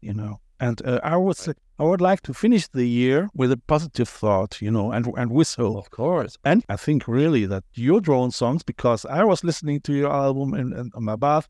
you 0.00 0.14
know. 0.14 0.40
And 0.60 0.84
uh, 0.86 1.00
I 1.02 1.16
would 1.16 1.36
say, 1.36 1.52
I 1.82 1.84
would 1.84 2.00
like 2.00 2.20
to 2.22 2.32
finish 2.32 2.68
the 2.68 2.86
year 2.86 3.28
with 3.34 3.50
a 3.50 3.56
positive 3.56 4.08
thought, 4.08 4.62
you 4.62 4.70
know, 4.70 4.92
and 4.92 5.04
and 5.16 5.32
hope. 5.32 5.78
Of 5.78 5.90
course. 5.90 6.38
And 6.44 6.64
I 6.68 6.76
think 6.76 7.08
really 7.08 7.44
that 7.46 7.64
your 7.74 8.00
drone 8.00 8.30
songs, 8.30 8.62
because 8.62 9.04
I 9.04 9.24
was 9.24 9.42
listening 9.42 9.80
to 9.80 9.92
your 9.92 10.12
album 10.12 10.54
in, 10.54 10.72
in, 10.72 10.92
in 10.96 11.04
my 11.04 11.16
bath 11.16 11.48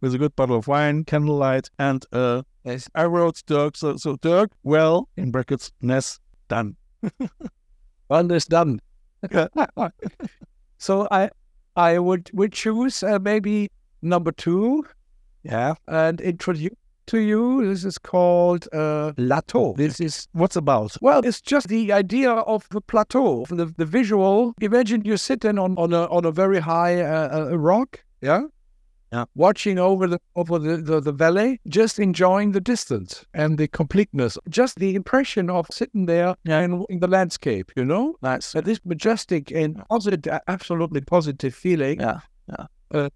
with 0.00 0.14
a 0.14 0.18
good 0.18 0.34
bottle 0.36 0.56
of 0.56 0.68
wine, 0.68 1.04
candlelight, 1.04 1.68
and 1.78 2.02
uh, 2.12 2.42
Yes. 2.64 2.88
I 2.94 3.04
wrote 3.04 3.42
Dirk. 3.44 3.76
So, 3.76 3.98
so 3.98 4.16
Dirk, 4.22 4.52
well, 4.62 5.06
in 5.18 5.30
brackets, 5.30 5.70
Ness, 5.82 6.18
done. 6.48 6.76
One 8.06 8.30
is 8.30 8.46
done. 8.46 8.80
So 10.78 11.08
I 11.10 11.28
I 11.76 11.98
would 11.98 12.30
would 12.32 12.52
choose 12.52 13.02
uh, 13.02 13.18
maybe 13.18 13.70
number 14.00 14.32
two 14.32 14.86
Yeah. 15.42 15.74
and 15.86 16.22
introduce 16.22 16.72
to 17.06 17.18
you. 17.18 17.66
This 17.66 17.84
is 17.84 17.98
called 17.98 18.68
uh, 18.72 19.12
Plateau. 19.16 19.74
This 19.76 20.00
is 20.00 20.26
What's 20.32 20.56
about? 20.56 20.96
well, 21.00 21.20
it's 21.24 21.40
just 21.40 21.68
the 21.68 21.92
idea 21.92 22.30
of 22.32 22.68
the 22.70 22.80
plateau, 22.80 23.44
the, 23.48 23.66
the 23.76 23.84
visual. 23.86 24.54
Imagine 24.60 25.04
you're 25.04 25.16
sitting 25.16 25.58
on, 25.58 25.76
on 25.76 25.92
a 25.92 26.04
on 26.06 26.24
a 26.24 26.30
very 26.32 26.60
high 26.60 27.00
uh, 27.02 27.50
uh, 27.52 27.58
rock, 27.58 28.02
yeah, 28.20 28.42
Yeah. 29.12 29.24
watching 29.34 29.78
over 29.78 30.06
the 30.08 30.18
over 30.34 30.58
the, 30.58 30.76
the, 30.78 31.00
the 31.00 31.12
valley, 31.12 31.60
just 31.68 31.98
enjoying 31.98 32.52
the 32.52 32.60
distance 32.60 33.24
and 33.34 33.58
the 33.58 33.68
completeness, 33.68 34.38
just 34.48 34.78
the 34.78 34.94
impression 34.94 35.50
of 35.50 35.66
sitting 35.70 36.06
there 36.06 36.34
Yeah. 36.44 36.60
in, 36.64 36.84
in 36.88 37.00
the 37.00 37.08
landscape, 37.08 37.70
you 37.76 37.84
know. 37.84 38.16
That's 38.22 38.46
So 38.46 38.60
this 38.60 38.80
majestic 38.84 39.50
and 39.52 39.82
positive, 39.88 40.40
absolutely 40.48 41.00
positive 41.02 41.54
feeling. 41.54 42.00
Yeah, 42.00 42.20
yeah. 42.48 43.08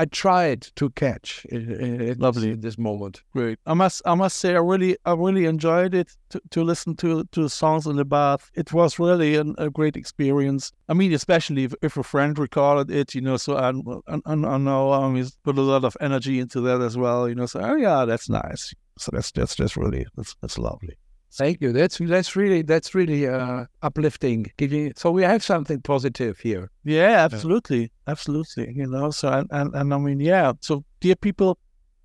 I 0.00 0.04
tried 0.04 0.62
to 0.76 0.90
catch 0.90 1.44
in 1.46 2.16
Lovely. 2.18 2.52
in 2.52 2.60
this 2.60 2.78
moment. 2.78 3.22
Great. 3.32 3.58
I 3.66 3.74
must 3.74 4.00
I 4.06 4.14
must 4.14 4.38
say 4.38 4.54
I 4.54 4.60
really 4.60 4.96
I 5.04 5.14
really 5.14 5.44
enjoyed 5.46 5.92
it 5.92 6.16
to, 6.30 6.40
to 6.50 6.62
listen 6.62 6.94
to 6.96 7.24
to 7.24 7.42
the 7.42 7.50
songs 7.50 7.84
in 7.86 7.96
the 7.96 8.04
bath. 8.04 8.48
It 8.54 8.72
was 8.72 9.00
really 9.00 9.34
an, 9.34 9.56
a 9.58 9.70
great 9.70 9.96
experience. 9.96 10.70
I 10.88 10.94
mean, 10.94 11.12
especially 11.12 11.64
if, 11.64 11.74
if 11.82 11.96
a 11.96 12.04
friend 12.04 12.38
recorded 12.38 12.94
it, 12.94 13.14
you 13.14 13.20
know. 13.20 13.36
So 13.36 13.56
I 13.56 13.70
I, 14.06 14.20
I 14.24 14.32
I 14.32 14.58
know 14.58 14.92
um, 14.92 15.16
he's 15.16 15.32
put 15.42 15.58
a 15.58 15.62
lot 15.62 15.84
of 15.84 15.96
energy 16.00 16.38
into 16.38 16.60
that 16.60 16.80
as 16.80 16.96
well, 16.96 17.28
you 17.28 17.34
know. 17.34 17.46
So 17.46 17.60
oh 17.60 17.74
yeah, 17.74 18.04
that's 18.04 18.28
nice. 18.28 18.72
So 18.98 19.10
that's 19.12 19.32
that's 19.32 19.56
just 19.56 19.76
really 19.76 20.06
that's 20.16 20.36
that's 20.40 20.58
lovely. 20.58 20.96
Thank 21.30 21.60
you. 21.60 21.72
That's 21.72 21.98
that's 21.98 22.36
really 22.36 22.62
that's 22.62 22.94
really 22.94 23.28
uh, 23.28 23.66
uplifting. 23.82 24.50
Giving 24.56 24.92
so 24.96 25.10
we 25.10 25.22
have 25.22 25.44
something 25.44 25.82
positive 25.82 26.38
here. 26.38 26.70
Yeah, 26.84 27.24
absolutely, 27.24 27.92
absolutely. 28.06 28.72
You 28.74 28.86
know. 28.86 29.10
So 29.10 29.28
and, 29.28 29.46
and 29.50 29.74
and 29.74 29.92
I 29.92 29.98
mean, 29.98 30.20
yeah. 30.20 30.52
So 30.60 30.84
dear 31.00 31.16
people, 31.16 31.58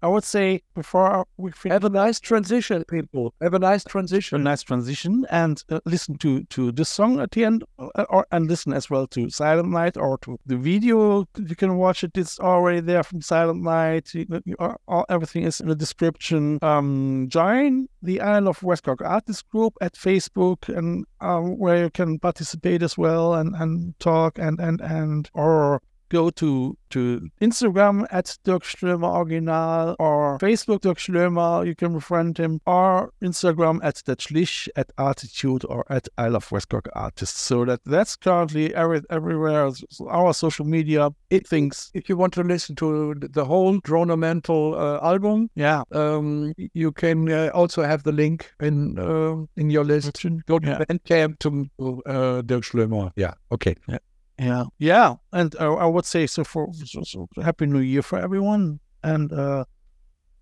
I 0.04 0.08
would 0.08 0.26
say 0.26 0.62
before 0.76 1.26
we 1.38 1.52
finish. 1.52 1.74
Have 1.74 1.86
a 1.86 1.90
nice 1.90 2.20
transition, 2.20 2.84
people. 2.90 3.34
Have 3.42 3.54
a 3.54 3.60
nice 3.60 3.84
transition. 3.86 4.42
a 4.42 4.44
nice 4.44 4.62
transition 4.62 5.26
and 5.32 5.64
uh, 5.70 5.80
listen 5.86 6.18
to 6.24 6.44
to 6.56 6.72
this 6.74 6.90
song 6.90 7.20
at 7.22 7.32
the 7.32 7.46
end 7.46 7.64
uh, 7.80 8.06
or 8.10 8.28
and 8.32 8.48
listen 8.54 8.74
as 8.74 8.90
well 8.90 9.08
to 9.08 9.30
silent 9.30 9.70
night 9.70 9.96
or 9.98 10.18
to 10.26 10.38
the 10.46 10.58
video 10.58 11.26
you 11.52 11.56
can 11.56 11.78
watch 11.78 12.04
it 12.04 12.12
it's 12.18 12.38
already 12.40 12.82
there 12.82 13.04
from 13.04 13.22
silent 13.22 13.62
night 13.64 14.14
You- 14.14 14.42
you- 14.46 14.56
all- 14.60 14.82
all- 14.88 15.06
everything 15.16 15.44
is 15.50 15.62
in 15.62 15.68
the 15.70 15.76
description 15.86 16.60
um 16.62 17.28
join 17.30 17.88
the 18.02 18.20
isle 18.22 18.48
of 18.50 18.62
West 18.64 18.84
Cork 18.84 19.02
artist 19.02 19.48
group 19.50 19.74
at 19.82 19.94
facebook 19.94 20.60
and 20.78 21.06
um, 21.22 21.58
where 21.64 21.80
you 21.86 21.90
can 21.90 22.20
participate 22.20 22.82
as 22.84 22.98
well 22.98 23.34
and 23.40 23.50
and 23.62 23.98
talk 24.00 24.38
and 24.38 24.60
and 24.60 24.82
and 24.82 25.30
or 25.34 25.82
go 26.14 26.30
to 26.30 26.78
to 26.90 27.30
Instagram 27.42 28.06
at 28.12 28.38
Dirk 28.44 28.64
Schlömer 28.64 29.12
Original 29.22 29.96
or 30.00 30.38
Facebook 30.40 30.82
Dirk 30.82 31.00
Schlömer. 31.00 31.66
You 31.66 31.76
can 31.76 31.94
befriend 31.94 32.38
him 32.38 32.60
or 32.66 33.12
Instagram 33.22 33.80
at 33.84 33.96
Datschlich 34.06 34.70
at 34.76 34.96
ArTEEtude 34.98 35.66
or 35.68 35.86
at 35.90 36.08
I 36.18 36.28
Love 36.28 36.52
West 36.52 36.70
Westcock 36.70 36.88
Artists. 36.94 37.40
So 37.42 37.66
that 37.66 37.80
that's 37.86 38.16
currently 38.16 38.74
every, 38.76 39.02
everywhere. 39.10 39.72
Our 40.08 40.34
social 40.34 40.66
media 40.66 41.10
it 41.30 41.48
thinks 41.48 41.92
If 41.94 42.10
you 42.10 42.18
want 42.18 42.34
to 42.34 42.44
listen 42.44 42.76
to 42.76 43.16
the 43.16 43.46
whole 43.46 43.82
Dronomental 43.82 44.74
uh, 44.74 45.06
album, 45.06 45.50
yeah 45.56 45.84
um, 45.92 46.54
you 46.74 46.92
can 46.92 47.32
uh, 47.32 47.50
also 47.54 47.82
have 47.84 48.04
the 48.04 48.12
link 48.12 48.52
in 48.60 49.00
uh, 49.00 49.36
in 49.56 49.70
your 49.70 49.84
list. 49.84 50.26
Go 50.46 50.60
to 50.60 50.68
Yeah. 50.68 50.80
Bandcamp 50.80 51.40
to 51.40 51.70
uh, 52.06 52.42
Dirk 52.42 52.64
Schlömer. 52.64 53.12
Yeah. 53.16 53.34
Okay. 53.52 53.76
Yeah, 53.88 53.98
yeah, 54.40 54.64
yeah, 54.80 55.16
and 55.32 55.56
uh, 55.60 55.76
I 55.76 55.86
would 55.86 56.06
say 56.06 56.28
so 56.28 56.44
for 56.44 56.70
so, 56.74 57.04
so 57.04 57.28
happy 57.42 57.66
New 57.66 57.80
Year 57.80 58.02
for 58.02 58.20
everyone. 58.20 58.80
And 59.04 59.32
uh, 59.34 59.66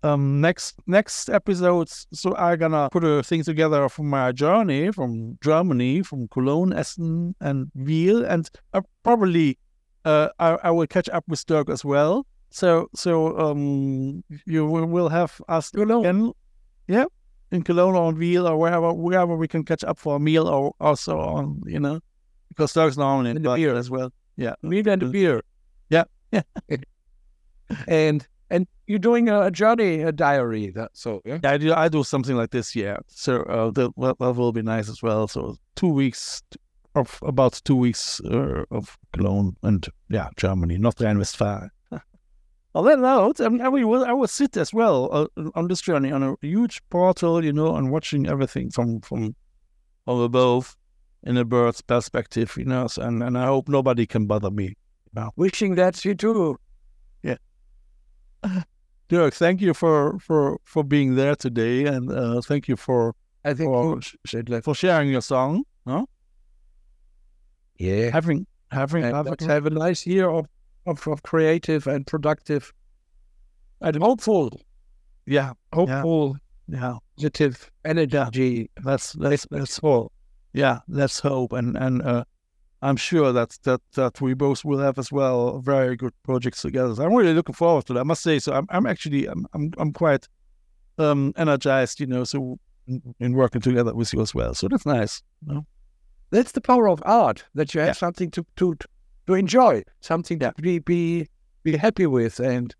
um, 0.02 0.40
next 0.40 0.80
next 0.86 1.28
episodes, 1.28 2.06
so 2.12 2.34
I'm 2.36 2.58
gonna 2.58 2.88
put 2.90 3.04
a 3.04 3.22
thing 3.22 3.42
together 3.42 3.88
from 3.88 4.08
my 4.08 4.32
journey 4.32 4.90
from 4.92 5.38
Germany, 5.42 6.02
from 6.02 6.28
Cologne, 6.28 6.72
Essen, 6.72 7.34
and 7.40 7.70
Wiel, 7.76 8.24
and 8.24 8.48
uh, 8.72 8.80
probably 9.02 9.58
uh, 10.04 10.28
I, 10.38 10.58
I 10.64 10.70
will 10.70 10.86
catch 10.86 11.08
up 11.10 11.24
with 11.28 11.44
Dirk 11.46 11.68
as 11.68 11.84
well. 11.84 12.26
So 12.50 12.88
so 12.94 13.38
um, 13.38 14.24
you 14.46 14.66
will, 14.66 14.86
will 14.86 15.08
have 15.08 15.40
us 15.48 15.70
Cologne. 15.70 16.04
again, 16.04 16.32
yeah, 16.88 17.04
in 17.50 17.62
Cologne 17.62 17.94
or 17.94 18.12
Wiel 18.12 18.48
or 18.48 18.56
wherever 18.56 18.92
wherever 18.92 19.36
we 19.36 19.48
can 19.48 19.64
catch 19.64 19.84
up 19.84 19.98
for 19.98 20.16
a 20.16 20.20
meal 20.20 20.48
or 20.48 20.74
also 20.80 21.18
on 21.18 21.62
you 21.66 21.78
know 21.78 22.00
because 22.52 22.72
Dirk's 22.72 22.96
normally 22.96 23.30
In 23.30 23.42
the 23.42 23.54
beer. 23.54 23.74
as 23.74 23.90
well. 23.90 24.12
Yeah. 24.36 24.54
Meat 24.62 24.86
and 24.86 25.02
a 25.02 25.06
beer. 25.06 25.42
Yeah. 25.90 26.04
Yeah. 26.32 26.42
and 27.88 28.26
and 28.50 28.66
you're 28.86 28.98
doing 28.98 29.28
a, 29.30 29.50
journey 29.50 30.02
a 30.02 30.12
diary. 30.12 30.70
That 30.70 30.90
so 30.92 31.20
yeah. 31.24 31.38
Yeah, 31.42 31.52
I 31.52 31.58
do. 31.58 31.74
I 31.74 31.88
do 31.88 32.04
something 32.04 32.36
like 32.36 32.50
this. 32.50 32.76
Yeah. 32.76 32.98
So 33.08 33.42
uh, 33.42 33.70
that, 33.70 33.92
that 33.96 34.32
will 34.36 34.52
be 34.52 34.62
nice 34.62 34.88
as 34.88 35.02
well. 35.02 35.26
So 35.28 35.56
two 35.74 35.88
weeks 35.88 36.42
of 36.94 37.18
about 37.22 37.60
two 37.64 37.76
weeks 37.76 38.20
uh, 38.20 38.64
of 38.70 38.98
Cologne 39.12 39.56
and 39.62 39.86
yeah, 40.10 40.28
Germany, 40.36 40.78
North 40.78 41.00
Rhine-Westphalia. 41.00 41.70
On 42.74 42.86
that 42.86 42.98
note, 42.98 43.40
I, 43.40 43.48
mean, 43.50 43.60
I 43.60 43.68
will 43.68 44.04
I 44.04 44.12
will 44.12 44.26
sit 44.26 44.56
as 44.56 44.72
well 44.72 45.08
uh, 45.12 45.50
on 45.54 45.68
this 45.68 45.82
journey 45.82 46.10
on 46.10 46.22
a 46.22 46.34
huge 46.40 46.80
portal, 46.88 47.44
you 47.44 47.52
know, 47.52 47.76
and 47.76 47.90
watching 47.90 48.26
everything 48.26 48.70
from 48.70 49.00
from 49.02 49.34
from 50.06 50.20
above 50.20 50.74
in 51.24 51.36
a 51.36 51.44
bird's 51.44 51.80
perspective, 51.80 52.54
you 52.56 52.64
know. 52.64 52.88
And 52.98 53.22
and 53.22 53.38
I 53.38 53.46
hope 53.46 53.68
nobody 53.68 54.06
can 54.06 54.26
bother 54.26 54.50
me. 54.50 54.74
Wishing 55.36 55.74
that 55.76 56.04
you 56.04 56.14
too. 56.14 56.58
Yeah. 57.22 57.36
Dirk, 59.08 59.34
thank 59.34 59.60
you 59.60 59.74
for 59.74 60.18
for 60.18 60.58
for 60.64 60.82
being 60.82 61.16
there 61.16 61.36
today, 61.36 61.86
and 61.86 62.10
uh, 62.10 62.40
thank 62.40 62.68
you 62.68 62.76
for 62.76 63.14
I 63.44 63.54
think 63.54 63.70
for, 63.70 64.00
you 64.32 64.42
let 64.48 64.64
for 64.64 64.74
sharing 64.74 65.10
your 65.10 65.20
song. 65.20 65.64
No? 65.84 66.06
Yeah. 67.76 68.10
having 68.10 68.46
having 68.70 69.04
And 69.04 69.16
have, 69.16 69.40
have 69.40 69.66
a 69.66 69.70
nice 69.70 70.06
year 70.06 70.30
of, 70.30 70.46
of, 70.86 71.06
of 71.08 71.22
creative 71.24 71.86
and 71.88 72.06
productive 72.06 72.72
and 73.80 73.96
hopeful, 73.96 74.60
yeah 75.26 75.52
hopeful, 75.72 76.36
yeah 76.68 76.98
positive 77.16 77.70
energy. 77.84 78.70
let's 78.84 79.16
let's 79.16 79.46
let's 79.50 79.78
all. 79.80 80.11
Yeah 80.52 80.80
let's 80.88 81.20
hope 81.20 81.52
and 81.52 81.76
and 81.76 82.02
uh, 82.02 82.24
I'm 82.82 82.96
sure 82.96 83.32
that 83.32 83.58
that 83.62 83.80
that 83.94 84.20
we 84.20 84.34
both 84.34 84.64
will 84.64 84.78
have 84.80 84.98
as 84.98 85.12
well 85.12 85.60
very 85.60 85.96
good 85.96 86.12
projects 86.24 86.62
together. 86.62 86.94
So 86.94 87.04
I'm 87.04 87.14
really 87.14 87.34
looking 87.34 87.54
forward 87.54 87.86
to 87.86 87.92
that. 87.94 88.00
I 88.00 88.02
must 88.02 88.22
say. 88.22 88.38
So 88.40 88.52
I'm 88.52 88.66
I'm 88.70 88.86
actually 88.86 89.26
I'm 89.28 89.46
I'm, 89.54 89.72
I'm 89.78 89.92
quite 89.92 90.26
um 90.98 91.32
energized, 91.36 92.00
you 92.00 92.06
know. 92.06 92.24
So 92.24 92.58
in, 92.86 93.14
in 93.20 93.32
working 93.34 93.60
together 93.60 93.94
with 93.94 94.12
you 94.12 94.20
as 94.20 94.34
well. 94.34 94.54
So 94.54 94.68
that's 94.68 94.86
nice. 94.86 95.22
You 95.46 95.54
know? 95.54 95.66
That's 96.30 96.52
the 96.52 96.60
power 96.60 96.88
of 96.88 97.02
art, 97.04 97.44
that 97.54 97.74
you 97.74 97.80
have 97.80 97.90
Yeah. 97.90 97.92
something 97.92 98.30
to, 98.32 98.44
to, 98.56 98.76
to 99.26 99.34
enjoy, 99.34 99.84
something 100.00 100.38
to 100.40 100.52
be, 100.60 100.78
be, 100.78 101.28
be 101.62 101.76
happy 101.76 102.06
with. 102.06 102.40
And 102.40 102.74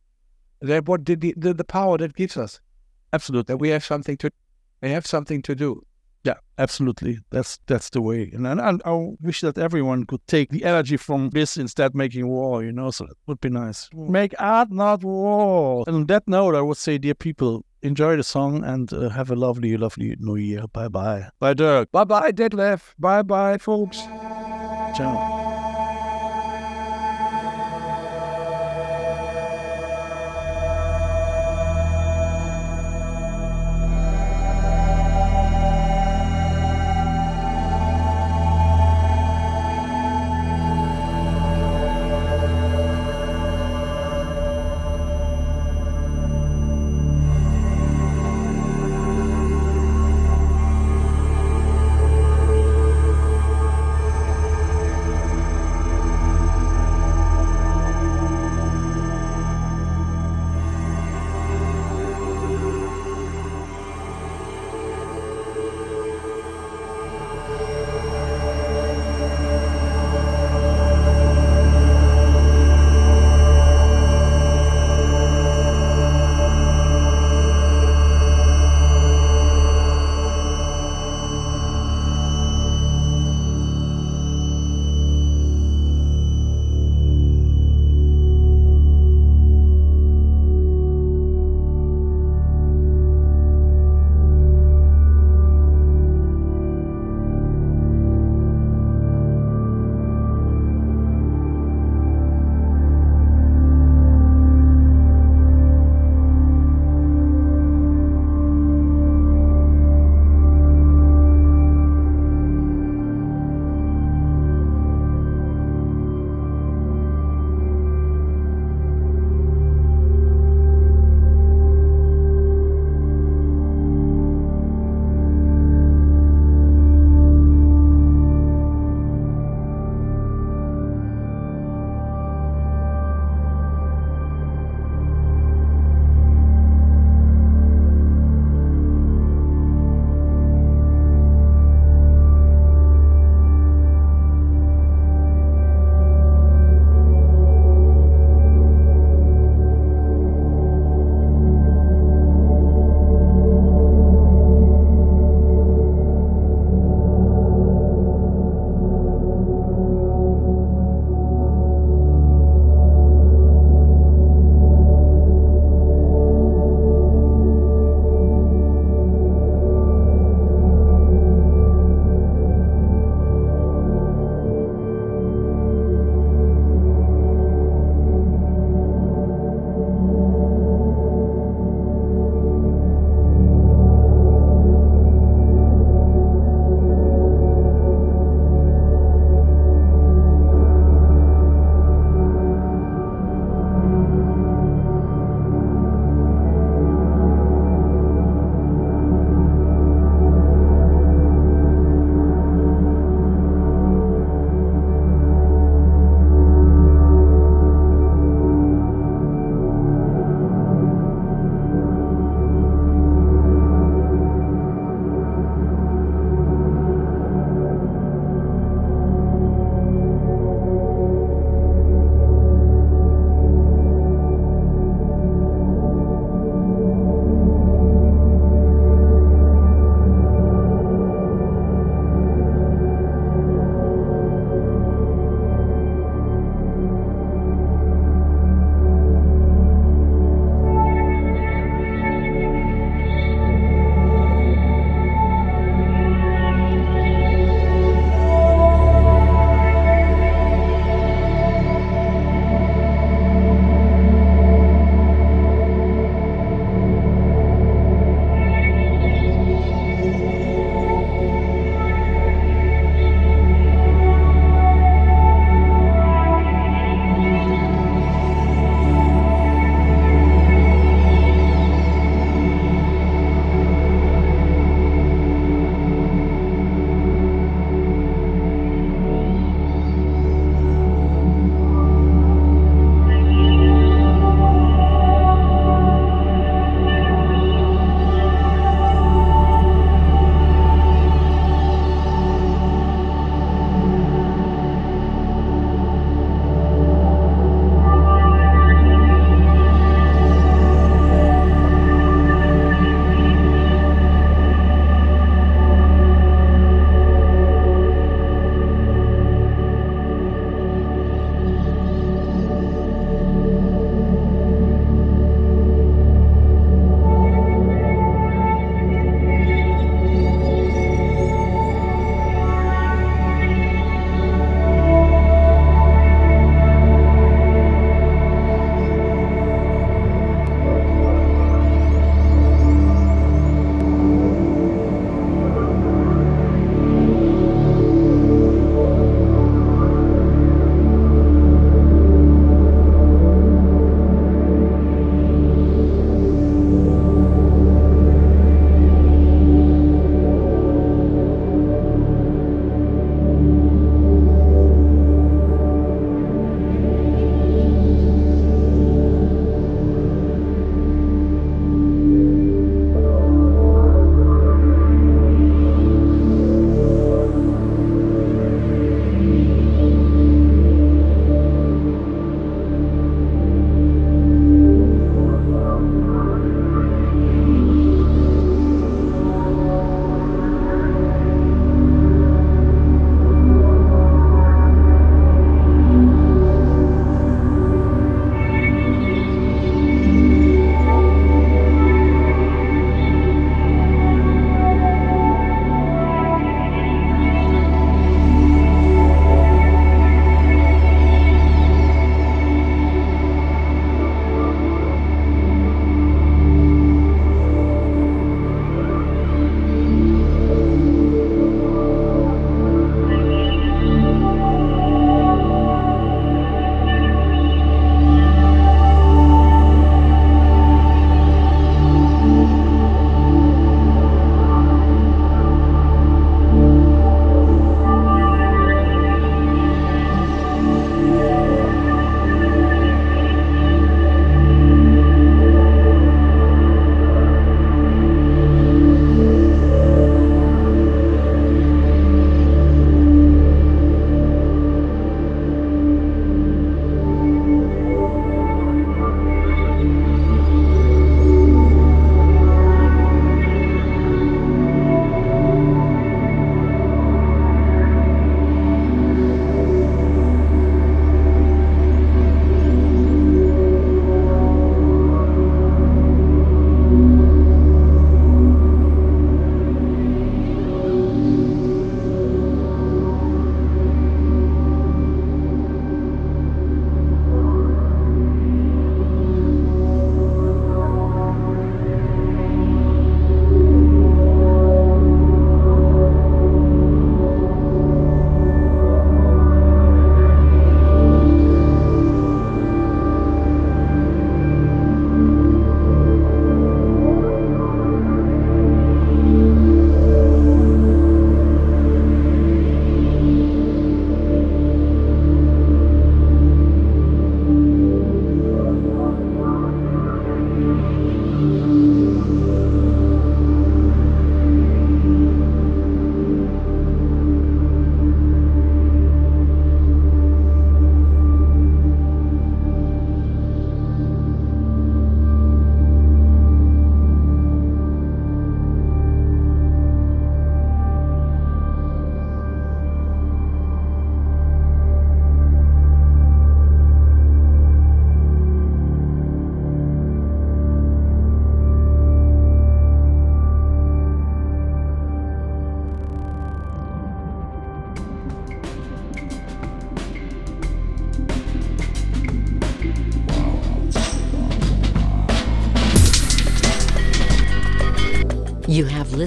that 0.60 0.86
what 0.88 1.04
the, 1.04 1.14
the, 1.14 1.54
the 1.54 1.64
power 1.64 1.98
that 1.98 2.14
gives 2.14 2.36
us, 2.36 2.60
Absolutely. 3.12 3.52
that 3.52 3.58
we 3.58 3.68
have 3.68 3.84
something 3.84 4.16
to, 4.18 4.30
we 4.80 4.90
have 4.90 5.06
something 5.06 5.42
to 5.42 5.54
do. 5.54 5.82
Yeah, 6.24 6.34
absolutely. 6.58 7.18
That's 7.30 7.58
that's 7.66 7.90
the 7.90 8.00
way. 8.00 8.30
And, 8.32 8.46
and, 8.46 8.60
and 8.60 8.80
I 8.84 8.92
wish 9.20 9.40
that 9.40 9.58
everyone 9.58 10.04
could 10.04 10.24
take 10.28 10.50
the 10.50 10.64
energy 10.64 10.96
from 10.96 11.30
this 11.30 11.56
instead 11.56 11.94
making 11.94 12.28
war, 12.28 12.62
you 12.62 12.72
know, 12.72 12.90
so 12.90 13.06
that 13.06 13.16
would 13.26 13.40
be 13.40 13.48
nice. 13.48 13.90
Make 13.92 14.34
art, 14.38 14.70
not 14.70 15.02
war. 15.02 15.84
And 15.86 15.96
on 15.96 16.06
that 16.06 16.28
note, 16.28 16.54
I 16.54 16.60
would 16.60 16.76
say, 16.76 16.98
dear 16.98 17.14
people, 17.14 17.64
enjoy 17.82 18.16
the 18.16 18.22
song 18.22 18.64
and 18.64 18.92
uh, 18.92 19.08
have 19.08 19.30
a 19.30 19.36
lovely, 19.36 19.76
lovely 19.76 20.14
new 20.20 20.36
year. 20.36 20.64
Bye 20.72 20.88
bye. 20.88 21.28
Bye, 21.40 21.54
Dirk. 21.54 21.90
Bye 21.90 22.04
bye, 22.04 22.30
Detlef. 22.30 22.94
Bye 22.98 23.22
bye, 23.22 23.58
folks. 23.58 23.98
Ciao. 24.96 25.41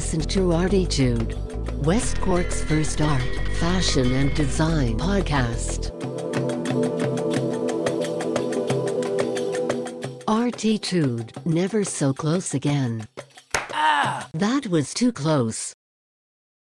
Listened 0.05 0.29
to 0.29 0.39
ArTEEtude, 0.49 1.83
West 1.83 2.21
Cork's 2.21 2.63
first 2.63 3.01
art, 3.01 3.23
fashion, 3.59 4.13
and 4.13 4.31
design 4.35 4.99
podcast. 4.99 5.89
ArTEEtude, 10.27 11.43
never 11.43 11.83
so 11.83 12.13
close 12.13 12.53
again. 12.53 13.07
Ah! 13.73 14.29
That 14.35 14.67
was 14.67 14.93
too 14.93 15.11
close. 15.11 15.73